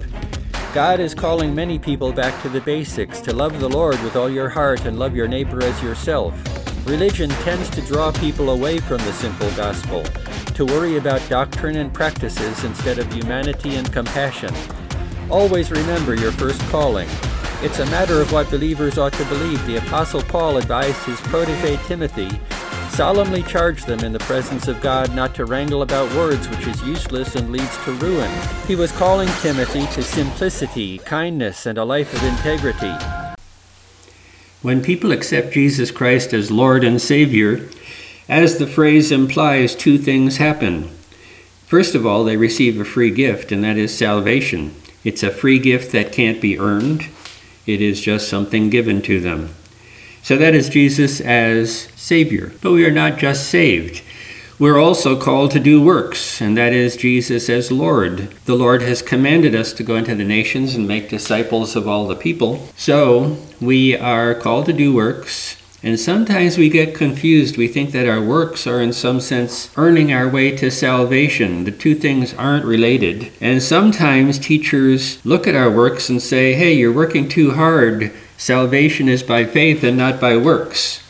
God 0.73 1.01
is 1.01 1.13
calling 1.13 1.53
many 1.53 1.77
people 1.77 2.13
back 2.13 2.41
to 2.43 2.49
the 2.49 2.61
basics, 2.61 3.21
to 3.23 3.35
love 3.35 3.59
the 3.59 3.69
Lord 3.69 4.01
with 4.05 4.15
all 4.15 4.31
your 4.31 4.49
heart 4.49 4.85
and 4.85 4.97
love 4.97 5.17
your 5.17 5.27
neighbor 5.27 5.61
as 5.61 5.83
yourself. 5.83 6.33
Religion 6.87 7.31
tends 7.31 7.69
to 7.71 7.81
draw 7.83 8.13
people 8.13 8.51
away 8.51 8.79
from 8.79 8.99
the 8.99 9.13
simple 9.13 9.51
gospel, 9.53 10.05
to 10.55 10.65
worry 10.65 10.97
about 10.97 11.27
doctrine 11.29 11.77
and 11.77 11.93
practices 11.93 12.65
instead 12.65 12.99
of 12.99 13.13
humanity 13.13 13.77
and 13.77 13.93
compassion. 13.93 14.55
Always 15.31 15.71
remember 15.71 16.15
your 16.15 16.33
first 16.33 16.61
calling. 16.71 17.09
It's 17.63 17.79
a 17.79 17.87
matter 17.87 18.21
of 18.21 18.33
what 18.33 18.51
believers 18.51 18.99
ought 18.99 19.13
to 19.15 19.25
believe. 19.27 19.65
The 19.67 19.77
Apostle 19.79 20.23
Paul 20.23 20.57
advised 20.57 21.03
his 21.05 21.21
protege 21.21 21.77
Timothy 21.87 22.31
solemnly 22.93 23.43
charged 23.45 23.87
them 23.87 24.01
in 24.01 24.13
the 24.13 24.19
presence 24.19 24.69
of 24.69 24.81
God 24.83 25.15
not 25.15 25.35
to 25.37 25.47
wrangle 25.47 25.81
about 25.81 26.15
words 26.15 26.47
which 26.49 26.67
is 26.67 26.83
useless 26.83 27.35
and 27.37 27.51
leads 27.51 27.77
to 27.85 27.93
ruin. 27.93 28.31
He 28.67 28.77
was 28.77 28.93
calling 28.93 29.31
Timothy 29.41 29.87
to 29.95 30.03
simplicity, 30.03 30.99
kindness, 30.99 31.65
and 31.65 31.79
a 31.79 31.85
life 31.85 32.13
of 32.13 32.23
integrity. 32.23 32.93
When 34.61 34.83
people 34.83 35.11
accept 35.11 35.55
Jesus 35.55 35.91
Christ 35.91 36.35
as 36.35 36.51
Lord 36.51 36.85
and 36.85 37.01
Savior, 37.01 37.67
as 38.29 38.59
the 38.59 38.67
phrase 38.67 39.11
implies, 39.11 39.75
two 39.75 39.99
things 39.99 40.37
happen. 40.37 40.89
First 41.67 41.95
of 41.95 42.07
all, 42.07 42.25
they 42.25 42.37
receive 42.37 42.81
a 42.81 42.85
free 42.85 43.11
gift, 43.11 43.51
and 43.51 43.65
that 43.65 43.77
is 43.77 43.97
salvation. 43.97 44.75
It's 45.05 45.23
a 45.23 45.31
free 45.31 45.59
gift 45.59 45.93
that 45.93 46.13
can't 46.13 46.41
be 46.41 46.59
earned, 46.59 47.09
it 47.67 47.81
is 47.81 48.01
just 48.01 48.29
something 48.29 48.71
given 48.71 49.03
to 49.03 49.21
them. 49.21 49.55
So 50.23 50.37
that 50.37 50.55
is 50.55 50.69
Jesus 50.69 51.21
as 51.21 51.89
Savior. 51.97 52.53
But 52.61 52.73
we 52.73 52.85
are 52.85 52.93
not 52.93 53.19
just 53.19 53.49
saved. 53.49 54.03
We're 54.59 54.79
also 54.79 55.21
called 55.21 55.51
to 55.53 55.61
do 55.61 55.83
works, 55.83 56.41
and 56.41 56.57
that 56.57 56.73
is 56.73 56.97
Jesus 56.97 57.49
as 57.49 57.73
Lord. 57.73 58.33
The 58.45 58.55
Lord 58.55 58.83
has 58.83 59.03
commanded 59.03 59.57
us 59.57 59.73
to 59.73 59.83
go 59.83 59.97
into 59.97 60.15
the 60.15 60.25
nations 60.25 60.77
and 60.77 60.87
make 60.87 61.09
disciples 61.09 61.75
of 61.75 61.89
all 61.89 62.07
the 62.07 62.15
people. 62.15 62.69
So 62.77 63.39
we 63.61 63.97
are 63.97 64.35
called 64.35 64.67
to 64.67 64.73
do 64.73 64.95
works, 64.95 65.57
and 65.85 65.99
sometimes 65.99 66.57
we 66.57 66.69
get 66.69 66.95
confused. 66.95 67.57
We 67.57 67.67
think 67.67 67.91
that 67.91 68.07
our 68.07 68.23
works 68.23 68.69
are, 68.69 68.81
in 68.81 68.93
some 68.93 69.21
sense, 69.21 69.69
earning 69.77 70.13
our 70.13 70.29
way 70.29 70.57
to 70.57 70.71
salvation. 70.71 71.65
The 71.65 71.73
two 71.73 71.97
things 71.97 72.33
aren't 72.35 72.65
related. 72.65 73.33
And 73.41 73.61
sometimes 73.61 74.39
teachers 74.39 75.25
look 75.27 75.49
at 75.49 75.57
our 75.57 75.71
works 75.71 76.09
and 76.09 76.23
say, 76.23 76.55
hey, 76.55 76.73
you're 76.73 76.93
working 76.93 77.29
too 77.29 77.53
hard. 77.53 78.13
Salvation 78.37 79.09
is 79.09 79.25
by 79.25 79.45
faith 79.45 79.83
and 79.83 79.97
not 79.97 80.21
by 80.21 80.37
works. 80.37 81.03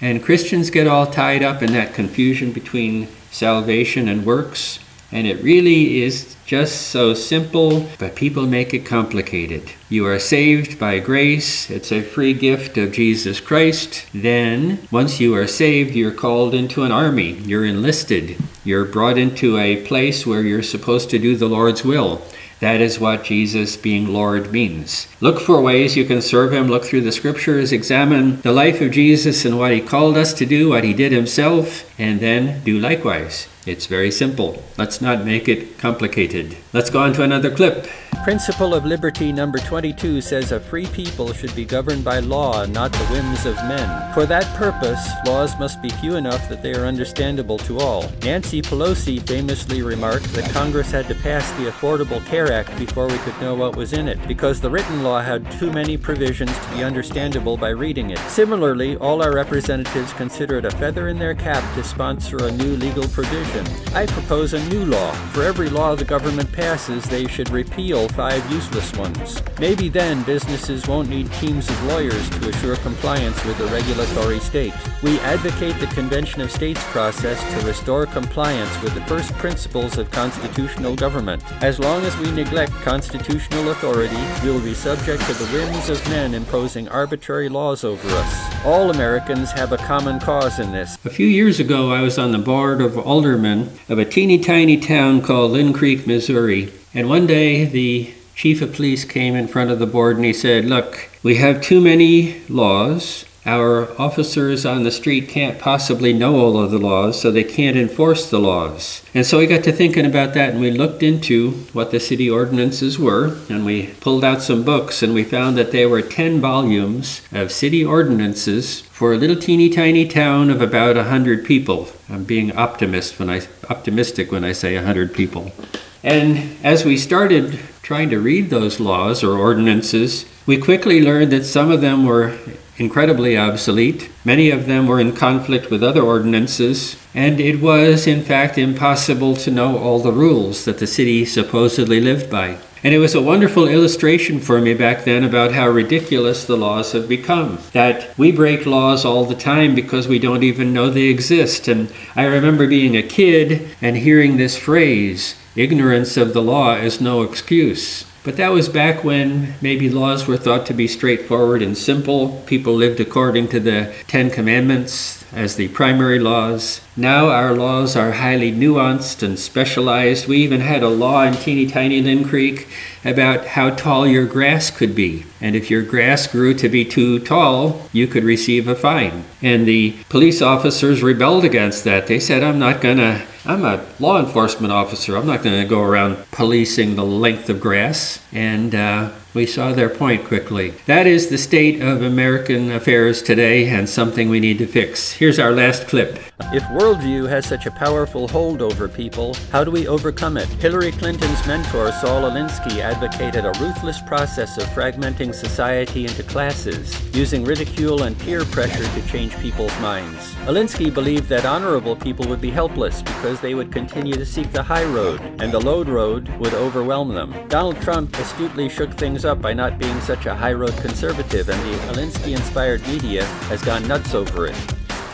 And 0.00 0.22
Christians 0.22 0.70
get 0.70 0.86
all 0.86 1.06
tied 1.08 1.42
up 1.42 1.60
in 1.60 1.72
that 1.72 1.92
confusion 1.92 2.52
between 2.52 3.08
salvation 3.32 4.06
and 4.06 4.24
works. 4.24 4.78
And 5.10 5.26
it 5.26 5.42
really 5.42 6.02
is 6.02 6.36
just 6.50 6.88
so 6.88 7.14
simple, 7.14 7.88
but 8.00 8.16
people 8.16 8.44
make 8.44 8.74
it 8.74 8.84
complicated. 8.84 9.62
You 9.88 10.04
are 10.08 10.18
saved 10.18 10.80
by 10.80 10.98
grace, 10.98 11.70
it's 11.70 11.92
a 11.92 12.02
free 12.02 12.34
gift 12.34 12.76
of 12.76 12.90
Jesus 12.90 13.38
Christ. 13.38 14.04
Then, 14.12 14.80
once 14.90 15.20
you 15.20 15.32
are 15.36 15.46
saved, 15.46 15.94
you're 15.94 16.10
called 16.10 16.52
into 16.52 16.82
an 16.82 16.90
army, 16.90 17.34
you're 17.34 17.64
enlisted, 17.64 18.36
you're 18.64 18.84
brought 18.84 19.16
into 19.16 19.58
a 19.58 19.86
place 19.86 20.26
where 20.26 20.42
you're 20.42 20.64
supposed 20.64 21.08
to 21.10 21.20
do 21.20 21.36
the 21.36 21.46
Lord's 21.46 21.84
will. 21.84 22.20
That 22.58 22.80
is 22.80 22.98
what 22.98 23.22
Jesus 23.22 23.76
being 23.76 24.08
Lord 24.08 24.50
means. 24.50 25.06
Look 25.20 25.38
for 25.38 25.62
ways 25.62 25.96
you 25.96 26.04
can 26.04 26.20
serve 26.20 26.52
Him. 26.52 26.66
Look 26.66 26.84
through 26.84 27.02
the 27.02 27.12
scriptures, 27.12 27.70
examine 27.70 28.40
the 28.40 28.50
life 28.50 28.80
of 28.80 28.90
Jesus 28.90 29.44
and 29.44 29.56
what 29.56 29.70
He 29.70 29.80
called 29.80 30.16
us 30.16 30.34
to 30.34 30.46
do, 30.46 30.70
what 30.70 30.82
He 30.82 30.94
did 30.94 31.12
Himself, 31.12 31.88
and 31.96 32.18
then 32.18 32.60
do 32.64 32.76
likewise. 32.76 33.46
It's 33.66 33.86
very 33.86 34.10
simple. 34.10 34.62
Let's 34.78 35.02
not 35.02 35.24
make 35.24 35.48
it 35.48 35.78
complicated. 35.78 36.56
Let's 36.72 36.88
go 36.88 37.00
on 37.00 37.12
to 37.14 37.22
another 37.22 37.54
clip. 37.54 37.86
Principle 38.22 38.74
of 38.74 38.84
Liberty 38.84 39.32
number 39.32 39.56
22 39.58 40.20
says 40.20 40.52
a 40.52 40.60
free 40.60 40.84
people 40.88 41.32
should 41.32 41.56
be 41.56 41.64
governed 41.64 42.04
by 42.04 42.18
law 42.18 42.66
not 42.66 42.92
the 42.92 43.04
whims 43.06 43.46
of 43.46 43.54
men. 43.66 44.12
For 44.12 44.26
that 44.26 44.44
purpose, 44.58 45.08
laws 45.26 45.58
must 45.58 45.80
be 45.80 45.88
few 45.88 46.16
enough 46.16 46.46
that 46.50 46.62
they 46.62 46.74
are 46.74 46.84
understandable 46.84 47.56
to 47.60 47.78
all. 47.78 48.12
Nancy 48.22 48.60
Pelosi 48.60 49.26
famously 49.26 49.80
remarked 49.80 50.30
that 50.34 50.50
Congress 50.52 50.90
had 50.90 51.08
to 51.08 51.14
pass 51.14 51.50
the 51.52 51.70
Affordable 51.70 52.24
Care 52.26 52.52
Act 52.52 52.78
before 52.78 53.08
we 53.08 53.16
could 53.18 53.40
know 53.40 53.54
what 53.54 53.74
was 53.74 53.94
in 53.94 54.06
it, 54.06 54.18
because 54.28 54.60
the 54.60 54.70
written 54.70 55.02
law 55.02 55.22
had 55.22 55.50
too 55.52 55.72
many 55.72 55.96
provisions 55.96 56.56
to 56.58 56.70
be 56.74 56.84
understandable 56.84 57.56
by 57.56 57.70
reading 57.70 58.10
it. 58.10 58.18
Similarly, 58.28 58.96
all 58.96 59.22
our 59.22 59.34
representatives 59.34 60.12
consider 60.12 60.58
it 60.58 60.66
a 60.66 60.70
feather 60.72 61.08
in 61.08 61.18
their 61.18 61.34
cap 61.34 61.64
to 61.74 61.82
sponsor 61.82 62.36
a 62.44 62.52
new 62.52 62.76
legal 62.76 63.08
provision. 63.08 63.66
I 63.94 64.04
propose 64.04 64.52
a 64.52 64.68
new 64.68 64.84
law. 64.84 65.10
For 65.32 65.42
every 65.42 65.70
law 65.70 65.94
the 65.94 66.04
government 66.04 66.52
passes, 66.52 67.04
they 67.04 67.26
should 67.26 67.48
repeal 67.48 68.09
five 68.10 68.48
useless 68.50 68.92
ones. 68.96 69.42
Maybe 69.58 69.88
then 69.88 70.22
businesses 70.24 70.86
won't 70.86 71.08
need 71.08 71.32
teams 71.34 71.68
of 71.68 71.84
lawyers 71.84 72.28
to 72.30 72.48
assure 72.48 72.76
compliance 72.76 73.42
with 73.44 73.58
the 73.58 73.66
regulatory 73.66 74.38
state. 74.40 74.74
We 75.02 75.18
advocate 75.20 75.78
the 75.80 75.86
Convention 75.88 76.40
of 76.40 76.50
States 76.50 76.82
process 76.86 77.40
to 77.54 77.66
restore 77.66 78.06
compliance 78.06 78.70
with 78.82 78.94
the 78.94 79.00
first 79.02 79.32
principles 79.34 79.98
of 79.98 80.10
constitutional 80.10 80.96
government. 80.96 81.42
As 81.62 81.78
long 81.78 82.02
as 82.04 82.16
we 82.18 82.30
neglect 82.30 82.72
constitutional 82.82 83.70
authority, 83.70 84.22
we 84.42 84.50
will 84.50 84.60
be 84.60 84.74
subject 84.74 85.22
to 85.26 85.32
the 85.34 85.46
whims 85.46 85.88
of 85.88 86.06
men 86.08 86.34
imposing 86.34 86.88
arbitrary 86.88 87.48
laws 87.48 87.84
over 87.84 88.08
us. 88.08 88.64
All 88.64 88.90
Americans 88.90 89.52
have 89.52 89.72
a 89.72 89.78
common 89.78 90.20
cause 90.20 90.58
in 90.58 90.72
this. 90.72 90.98
A 91.04 91.10
few 91.10 91.26
years 91.26 91.60
ago, 91.60 91.92
I 91.92 92.02
was 92.02 92.18
on 92.18 92.32
the 92.32 92.38
board 92.38 92.80
of 92.80 92.98
aldermen 92.98 93.78
of 93.88 93.98
a 93.98 94.04
teeny 94.04 94.38
tiny 94.38 94.76
town 94.76 95.22
called 95.22 95.52
Linn 95.52 95.72
Creek, 95.72 96.06
Missouri. 96.06 96.72
And 96.92 97.08
one 97.08 97.26
day 97.28 97.64
the 97.64 98.12
chief 98.34 98.60
of 98.62 98.74
police 98.74 99.04
came 99.04 99.36
in 99.36 99.46
front 99.46 99.70
of 99.70 99.78
the 99.78 99.86
board 99.86 100.16
and 100.16 100.24
he 100.24 100.32
said, 100.32 100.64
Look, 100.64 101.08
we 101.22 101.36
have 101.36 101.60
too 101.60 101.80
many 101.80 102.40
laws. 102.48 103.24
Our 103.46 103.88
officers 103.98 104.66
on 104.66 104.82
the 104.82 104.90
street 104.90 105.28
can't 105.28 105.58
possibly 105.58 106.12
know 106.12 106.36
all 106.36 106.58
of 106.58 106.70
the 106.70 106.78
laws, 106.78 107.18
so 107.20 107.30
they 107.30 107.44
can't 107.44 107.76
enforce 107.76 108.28
the 108.28 108.38
laws. 108.38 109.02
And 109.14 109.24
so 109.24 109.38
we 109.38 109.46
got 109.46 109.64
to 109.64 109.72
thinking 109.72 110.04
about 110.04 110.34
that 110.34 110.50
and 110.50 110.60
we 110.60 110.70
looked 110.70 111.02
into 111.02 111.52
what 111.72 111.90
the 111.90 112.00
city 112.00 112.28
ordinances 112.28 112.98
were 112.98 113.38
and 113.48 113.64
we 113.64 113.86
pulled 114.00 114.24
out 114.24 114.42
some 114.42 114.62
books 114.64 115.02
and 115.02 115.14
we 115.14 115.22
found 115.22 115.56
that 115.56 115.72
there 115.72 115.88
were 115.88 116.02
10 116.02 116.40
volumes 116.40 117.22
of 117.32 117.52
city 117.52 117.84
ordinances 117.84 118.80
for 118.80 119.12
a 119.12 119.16
little 119.16 119.36
teeny 119.36 119.70
tiny 119.70 120.06
town 120.08 120.50
of 120.50 120.60
about 120.60 120.96
100 120.96 121.44
people. 121.44 121.88
I'm 122.10 122.24
being 122.24 122.54
optimist 122.56 123.18
when 123.18 123.30
I 123.30 123.42
optimistic 123.70 124.32
when 124.32 124.44
I 124.44 124.52
say 124.52 124.74
100 124.74 125.14
people. 125.14 125.52
And 126.02 126.56
as 126.64 126.84
we 126.84 126.96
started 126.96 127.60
trying 127.82 128.10
to 128.10 128.20
read 128.20 128.50
those 128.50 128.80
laws 128.80 129.22
or 129.22 129.36
ordinances, 129.36 130.24
we 130.46 130.56
quickly 130.56 131.02
learned 131.02 131.32
that 131.32 131.44
some 131.44 131.70
of 131.70 131.80
them 131.80 132.06
were 132.06 132.38
incredibly 132.76 133.36
obsolete. 133.36 134.08
Many 134.24 134.50
of 134.50 134.66
them 134.66 134.86
were 134.86 134.98
in 134.98 135.14
conflict 135.14 135.70
with 135.70 135.82
other 135.82 136.02
ordinances, 136.02 136.96
and 137.14 137.38
it 137.38 137.60
was, 137.60 138.06
in 138.06 138.22
fact, 138.22 138.56
impossible 138.56 139.36
to 139.36 139.50
know 139.50 139.76
all 139.76 140.00
the 140.00 140.12
rules 140.12 140.64
that 140.64 140.78
the 140.78 140.86
city 140.86 141.26
supposedly 141.26 142.00
lived 142.00 142.30
by. 142.30 142.56
And 142.82 142.94
it 142.94 142.98
was 142.98 143.14
a 143.14 143.20
wonderful 143.20 143.68
illustration 143.68 144.40
for 144.40 144.58
me 144.58 144.72
back 144.72 145.04
then 145.04 145.22
about 145.22 145.52
how 145.52 145.68
ridiculous 145.68 146.46
the 146.46 146.56
laws 146.56 146.92
have 146.92 147.10
become. 147.10 147.58
That 147.72 148.16
we 148.16 148.32
break 148.32 148.64
laws 148.64 149.04
all 149.04 149.26
the 149.26 149.34
time 149.34 149.74
because 149.74 150.08
we 150.08 150.18
don't 150.18 150.42
even 150.42 150.72
know 150.72 150.88
they 150.88 151.08
exist. 151.08 151.68
And 151.68 151.92
I 152.16 152.24
remember 152.24 152.66
being 152.66 152.96
a 152.96 153.02
kid 153.02 153.76
and 153.82 153.98
hearing 153.98 154.38
this 154.38 154.56
phrase 154.56 155.34
ignorance 155.56 156.16
of 156.16 156.32
the 156.32 156.42
law 156.42 156.74
is 156.74 157.00
no 157.00 157.22
excuse. 157.22 158.04
But 158.22 158.36
that 158.36 158.52
was 158.52 158.68
back 158.68 159.02
when 159.02 159.54
maybe 159.62 159.88
laws 159.88 160.26
were 160.26 160.36
thought 160.36 160.66
to 160.66 160.74
be 160.74 160.86
straightforward 160.86 161.62
and 161.62 161.76
simple. 161.76 162.42
People 162.46 162.74
lived 162.74 163.00
according 163.00 163.48
to 163.48 163.60
the 163.60 163.94
Ten 164.08 164.28
Commandments 164.28 165.24
as 165.32 165.56
the 165.56 165.68
primary 165.68 166.18
laws. 166.18 166.82
Now 166.96 167.28
our 167.28 167.54
laws 167.54 167.96
are 167.96 168.12
highly 168.12 168.52
nuanced 168.52 169.22
and 169.22 169.38
specialized. 169.38 170.26
We 170.26 170.36
even 170.38 170.60
had 170.60 170.82
a 170.82 170.88
law 170.88 171.22
in 171.22 171.32
teeny 171.32 171.66
tiny 171.66 172.02
Linn 172.02 172.28
Creek 172.28 172.68
about 173.06 173.46
how 173.46 173.70
tall 173.70 174.06
your 174.06 174.26
grass 174.26 174.70
could 174.70 174.94
be. 174.94 175.24
And 175.40 175.56
if 175.56 175.70
your 175.70 175.82
grass 175.82 176.26
grew 176.26 176.52
to 176.54 176.68
be 176.68 176.84
too 176.84 177.20
tall, 177.20 177.88
you 177.90 178.06
could 178.06 178.24
receive 178.24 178.68
a 178.68 178.74
fine. 178.74 179.24
And 179.40 179.66
the 179.66 179.96
police 180.10 180.42
officers 180.42 181.02
rebelled 181.02 181.46
against 181.46 181.84
that. 181.84 182.06
They 182.06 182.20
said, 182.20 182.42
I'm 182.42 182.58
not 182.58 182.82
going 182.82 182.98
to 182.98 183.24
I'm 183.44 183.64
a 183.64 183.86
law 183.98 184.20
enforcement 184.20 184.72
officer. 184.72 185.16
I'm 185.16 185.26
not 185.26 185.42
going 185.42 185.60
to 185.60 185.66
go 185.66 185.82
around 185.82 186.30
policing 186.30 186.96
the 186.96 187.04
length 187.04 187.48
of 187.48 187.60
grass. 187.60 188.22
And 188.32 188.74
uh, 188.74 189.12
We 189.32 189.46
saw 189.46 189.72
their 189.72 189.88
point 189.88 190.24
quickly. 190.24 190.70
That 190.86 191.06
is 191.06 191.28
the 191.28 191.38
state 191.38 191.80
of 191.80 192.02
American 192.02 192.72
affairs 192.72 193.22
today 193.22 193.68
and 193.68 193.88
something 193.88 194.28
we 194.28 194.40
need 194.40 194.58
to 194.58 194.66
fix. 194.66 195.12
Here's 195.12 195.38
our 195.38 195.52
last 195.52 195.86
clip. 195.86 196.18
If 196.52 196.64
worldview 196.64 197.28
has 197.28 197.46
such 197.46 197.66
a 197.66 197.70
powerful 197.70 198.26
hold 198.26 198.60
over 198.60 198.88
people, 198.88 199.34
how 199.52 199.62
do 199.62 199.70
we 199.70 199.86
overcome 199.86 200.36
it? 200.36 200.48
Hillary 200.48 200.90
Clinton's 200.90 201.46
mentor, 201.46 201.92
Saul 201.92 202.28
Alinsky, 202.28 202.80
advocated 202.80 203.44
a 203.44 203.52
ruthless 203.60 204.00
process 204.02 204.58
of 204.58 204.64
fragmenting 204.70 205.32
society 205.32 206.06
into 206.06 206.24
classes, 206.24 206.92
using 207.14 207.44
ridicule 207.44 208.02
and 208.02 208.18
peer 208.18 208.44
pressure 208.46 208.88
to 209.00 209.08
change 209.08 209.36
people's 209.36 209.78
minds. 209.80 210.34
Alinsky 210.46 210.92
believed 210.92 211.28
that 211.28 211.44
honorable 211.44 211.94
people 211.94 212.26
would 212.26 212.40
be 212.40 212.50
helpless 212.50 213.00
because 213.02 213.40
they 213.40 213.54
would 213.54 213.70
continue 213.70 214.14
to 214.14 214.26
seek 214.26 214.50
the 214.50 214.62
high 214.62 214.84
road, 214.84 215.20
and 215.40 215.52
the 215.52 215.60
low 215.60 215.84
road 215.84 216.28
would 216.40 216.54
overwhelm 216.54 217.14
them. 217.14 217.32
Donald 217.48 217.80
Trump 217.80 218.18
astutely 218.18 218.68
shook 218.68 218.92
things 218.94 219.19
up 219.24 219.40
by 219.40 219.52
not 219.52 219.78
being 219.78 220.00
such 220.00 220.26
a 220.26 220.34
high 220.34 220.52
road 220.52 220.76
conservative, 220.78 221.48
and 221.48 221.60
the 221.62 221.78
Alinsky 221.92 222.36
inspired 222.36 222.80
media 222.86 223.24
has 223.48 223.62
gone 223.62 223.86
nuts 223.88 224.14
over 224.14 224.46
it. 224.46 224.56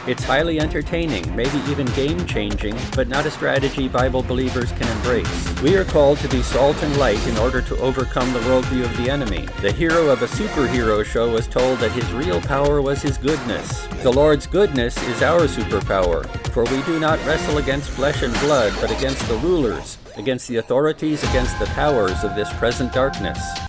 It's 0.06 0.22
highly 0.22 0.60
entertaining, 0.60 1.34
maybe 1.34 1.58
even 1.68 1.86
game 1.86 2.24
changing, 2.26 2.76
but 2.94 3.08
not 3.08 3.26
a 3.26 3.30
strategy 3.30 3.88
Bible 3.88 4.22
believers 4.22 4.70
can 4.70 4.86
embrace. 4.96 5.60
We 5.62 5.74
are 5.76 5.84
called 5.84 6.18
to 6.18 6.28
be 6.28 6.42
salt 6.42 6.80
and 6.80 6.96
light 6.96 7.26
in 7.26 7.36
order 7.38 7.60
to 7.62 7.76
overcome 7.78 8.32
the 8.32 8.38
worldview 8.40 8.84
of 8.84 8.96
the 8.98 9.10
enemy. 9.10 9.48
The 9.62 9.72
hero 9.72 10.06
of 10.06 10.22
a 10.22 10.28
superhero 10.28 11.04
show 11.04 11.28
was 11.28 11.48
told 11.48 11.80
that 11.80 11.90
his 11.90 12.08
real 12.12 12.40
power 12.40 12.80
was 12.80 13.02
his 13.02 13.18
goodness. 13.18 13.88
The 14.04 14.12
Lord's 14.12 14.46
goodness 14.46 14.96
is 15.08 15.22
our 15.22 15.48
superpower, 15.48 16.24
for 16.50 16.62
we 16.66 16.80
do 16.82 17.00
not 17.00 17.18
wrestle 17.26 17.58
against 17.58 17.90
flesh 17.90 18.22
and 18.22 18.32
blood, 18.34 18.72
but 18.80 18.96
against 18.96 19.26
the 19.26 19.38
rulers, 19.38 19.98
against 20.16 20.46
the 20.46 20.58
authorities, 20.58 21.24
against 21.30 21.58
the 21.58 21.66
powers 21.66 22.22
of 22.22 22.36
this 22.36 22.52
present 22.52 22.92
darkness. 22.92 23.65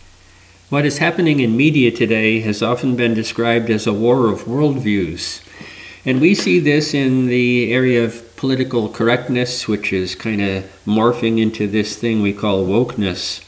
What 0.70 0.86
is 0.86 0.98
happening 0.98 1.40
in 1.40 1.56
media 1.56 1.92
today 1.92 2.42
has 2.42 2.62
often 2.62 2.98
been 2.98 3.14
described 3.14 3.70
as 3.70 3.88
a 3.88 3.94
war 3.94 4.28
of 4.28 4.42
worldviews. 4.42 5.42
And 6.04 6.20
we 6.20 6.36
see 6.36 6.60
this 6.60 6.94
in 6.94 7.28
the 7.28 7.72
area 7.72 8.04
of 8.04 8.36
political 8.36 8.90
correctness, 8.90 9.70
which 9.70 9.94
is 9.94 10.14
kind 10.14 10.42
of 10.42 10.66
morphing 10.86 11.42
into 11.42 11.68
this 11.68 11.96
thing 11.96 12.22
we 12.22 12.34
call 12.34 12.66
wokeness. 12.66 13.42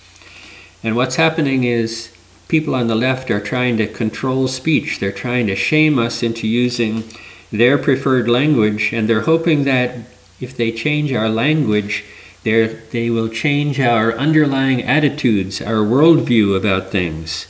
And 0.81 0.95
what's 0.95 1.17
happening 1.17 1.65
is 1.65 2.09
people 2.47 2.73
on 2.73 2.87
the 2.87 2.95
left 2.95 3.29
are 3.29 3.41
trying 3.41 3.75
to 3.79 3.87
control 3.87 4.47
speech. 4.47 5.01
They're 5.01 5.11
trying 5.11 5.47
to 5.47 5.57
shame 5.57 5.99
us 5.99 6.23
into 6.23 6.47
using 6.47 7.03
their 7.51 7.77
preferred 7.77 8.29
language, 8.29 8.93
and 8.93 9.09
they're 9.09 9.23
hoping 9.23 9.65
that 9.65 9.97
if 10.39 10.55
they 10.55 10.71
change 10.71 11.11
our 11.11 11.27
language, 11.27 12.05
they 12.43 13.09
will 13.09 13.27
change 13.27 13.79
our 13.79 14.13
underlying 14.13 14.83
attitudes, 14.83 15.61
our 15.61 15.85
worldview 15.85 16.55
about 16.55 16.91
things. 16.91 17.47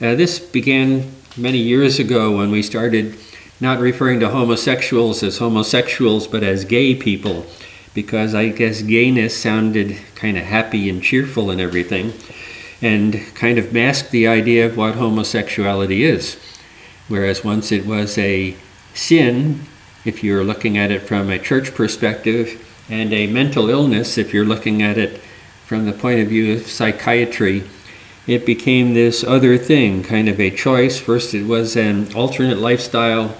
Uh, 0.00 0.14
this 0.14 0.38
began 0.38 1.12
many 1.36 1.58
years 1.58 1.98
ago 1.98 2.36
when 2.36 2.50
we 2.50 2.62
started 2.62 3.16
not 3.60 3.78
referring 3.78 4.20
to 4.20 4.28
homosexuals 4.28 5.22
as 5.22 5.38
homosexuals, 5.38 6.26
but 6.26 6.42
as 6.42 6.64
gay 6.64 6.94
people, 6.94 7.46
because 7.94 8.34
I 8.34 8.48
guess 8.48 8.82
gayness 8.82 9.36
sounded 9.36 9.96
kind 10.14 10.36
of 10.36 10.44
happy 10.44 10.90
and 10.90 11.02
cheerful 11.02 11.50
and 11.50 11.60
everything, 11.60 12.12
and 12.82 13.22
kind 13.34 13.58
of 13.58 13.72
masked 13.72 14.10
the 14.10 14.26
idea 14.26 14.66
of 14.66 14.76
what 14.76 14.96
homosexuality 14.96 16.04
is. 16.04 16.36
Whereas 17.08 17.44
once 17.44 17.72
it 17.72 17.86
was 17.86 18.18
a 18.18 18.56
sin, 18.92 19.60
if 20.04 20.22
you're 20.22 20.44
looking 20.44 20.76
at 20.76 20.90
it 20.90 21.02
from 21.02 21.30
a 21.30 21.38
church 21.38 21.74
perspective, 21.74 22.62
and 22.88 23.12
a 23.12 23.26
mental 23.26 23.68
illness, 23.68 24.16
if 24.16 24.32
you're 24.32 24.44
looking 24.44 24.82
at 24.82 24.98
it 24.98 25.20
from 25.66 25.86
the 25.86 25.92
point 25.92 26.20
of 26.20 26.28
view 26.28 26.54
of 26.54 26.66
psychiatry, 26.66 27.64
it 28.26 28.44
became 28.44 28.94
this 28.94 29.22
other 29.22 29.56
thing, 29.56 30.02
kind 30.02 30.28
of 30.28 30.40
a 30.40 30.50
choice. 30.50 30.98
First, 30.98 31.34
it 31.34 31.44
was 31.44 31.76
an 31.76 32.12
alternate 32.14 32.58
lifestyle 32.58 33.36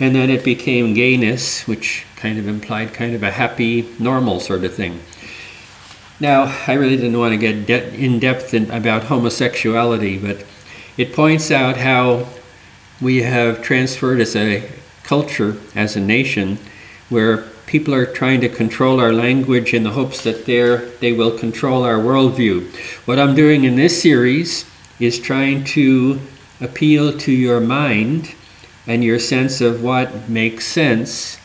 and 0.00 0.14
then 0.14 0.28
it 0.28 0.44
became 0.44 0.94
gayness, 0.94 1.66
which 1.68 2.04
kind 2.16 2.38
of 2.38 2.48
implied 2.48 2.92
kind 2.92 3.14
of 3.14 3.22
a 3.22 3.30
happy, 3.30 3.88
normal 3.98 4.40
sort 4.40 4.64
of 4.64 4.74
thing. 4.74 5.00
Now, 6.18 6.54
I 6.66 6.74
really 6.74 6.96
didn't 6.96 7.18
want 7.18 7.32
to 7.32 7.38
get 7.38 7.66
de- 7.66 7.94
in 7.94 8.18
depth 8.18 8.54
in, 8.54 8.70
about 8.70 9.04
homosexuality, 9.04 10.18
but 10.18 10.44
it 10.96 11.12
points 11.12 11.50
out 11.50 11.76
how 11.76 12.26
we 13.00 13.22
have 13.22 13.62
transferred 13.62 14.20
as 14.20 14.34
a 14.34 14.68
culture, 15.02 15.56
as 15.74 15.96
a 15.96 16.00
nation, 16.00 16.58
where 17.08 17.44
people 17.66 17.94
are 17.94 18.06
trying 18.06 18.40
to 18.40 18.48
control 18.48 19.00
our 19.00 19.12
language 19.12 19.74
in 19.74 19.82
the 19.82 19.90
hopes 19.90 20.22
that 20.22 20.44
they 20.46 21.12
will 21.12 21.38
control 21.38 21.82
our 21.82 21.98
worldview. 21.98 22.66
What 23.06 23.18
I'm 23.18 23.34
doing 23.34 23.64
in 23.64 23.76
this 23.76 24.00
series 24.00 24.64
is 25.00 25.18
trying 25.18 25.64
to 25.64 26.20
appeal 26.60 27.16
to 27.18 27.32
your 27.32 27.60
mind 27.60 28.34
and 28.86 29.02
your 29.02 29.18
sense 29.18 29.60
of 29.60 29.82
what 29.82 30.28
makes 30.28 30.66
sense 30.66 31.38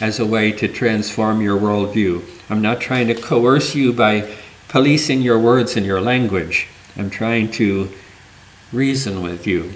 as 0.00 0.18
a 0.18 0.26
way 0.26 0.50
to 0.52 0.66
transform 0.66 1.40
your 1.40 1.60
worldview. 1.60 2.22
I'm 2.48 2.62
not 2.62 2.80
trying 2.80 3.06
to 3.08 3.14
coerce 3.14 3.74
you 3.74 3.92
by 3.92 4.34
policing 4.68 5.20
your 5.20 5.38
words 5.38 5.76
and 5.76 5.84
your 5.84 6.00
language. 6.00 6.68
I'm 6.96 7.10
trying 7.10 7.50
to 7.52 7.90
reason 8.72 9.22
with 9.22 9.46
you, 9.46 9.74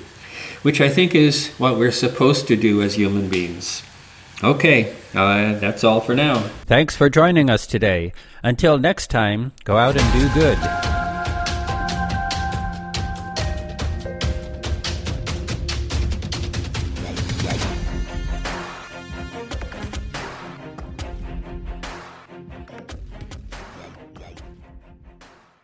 which 0.63 0.81
I 0.81 0.89
think 0.89 1.15
is 1.15 1.51
what 1.59 1.77
we're 1.77 1.93
supposed 1.93 2.49
to 2.49 2.57
do 2.57 2.81
as 2.81 2.95
human 2.95 3.29
beings. 3.29 3.83
Okay, 4.45 4.95
uh, 5.15 5.59
that's 5.59 5.85
all 5.85 6.01
for 6.01 6.15
now. 6.15 6.39
Thanks 6.67 6.95
for 6.95 7.09
joining 7.09 7.49
us 7.49 7.67
today. 7.67 8.13
Until 8.43 8.77
next 8.77 9.09
time, 9.09 9.53
go 9.65 9.79
out 9.79 9.97
and 9.97 10.13
do 10.13 10.29
good. 10.35 10.94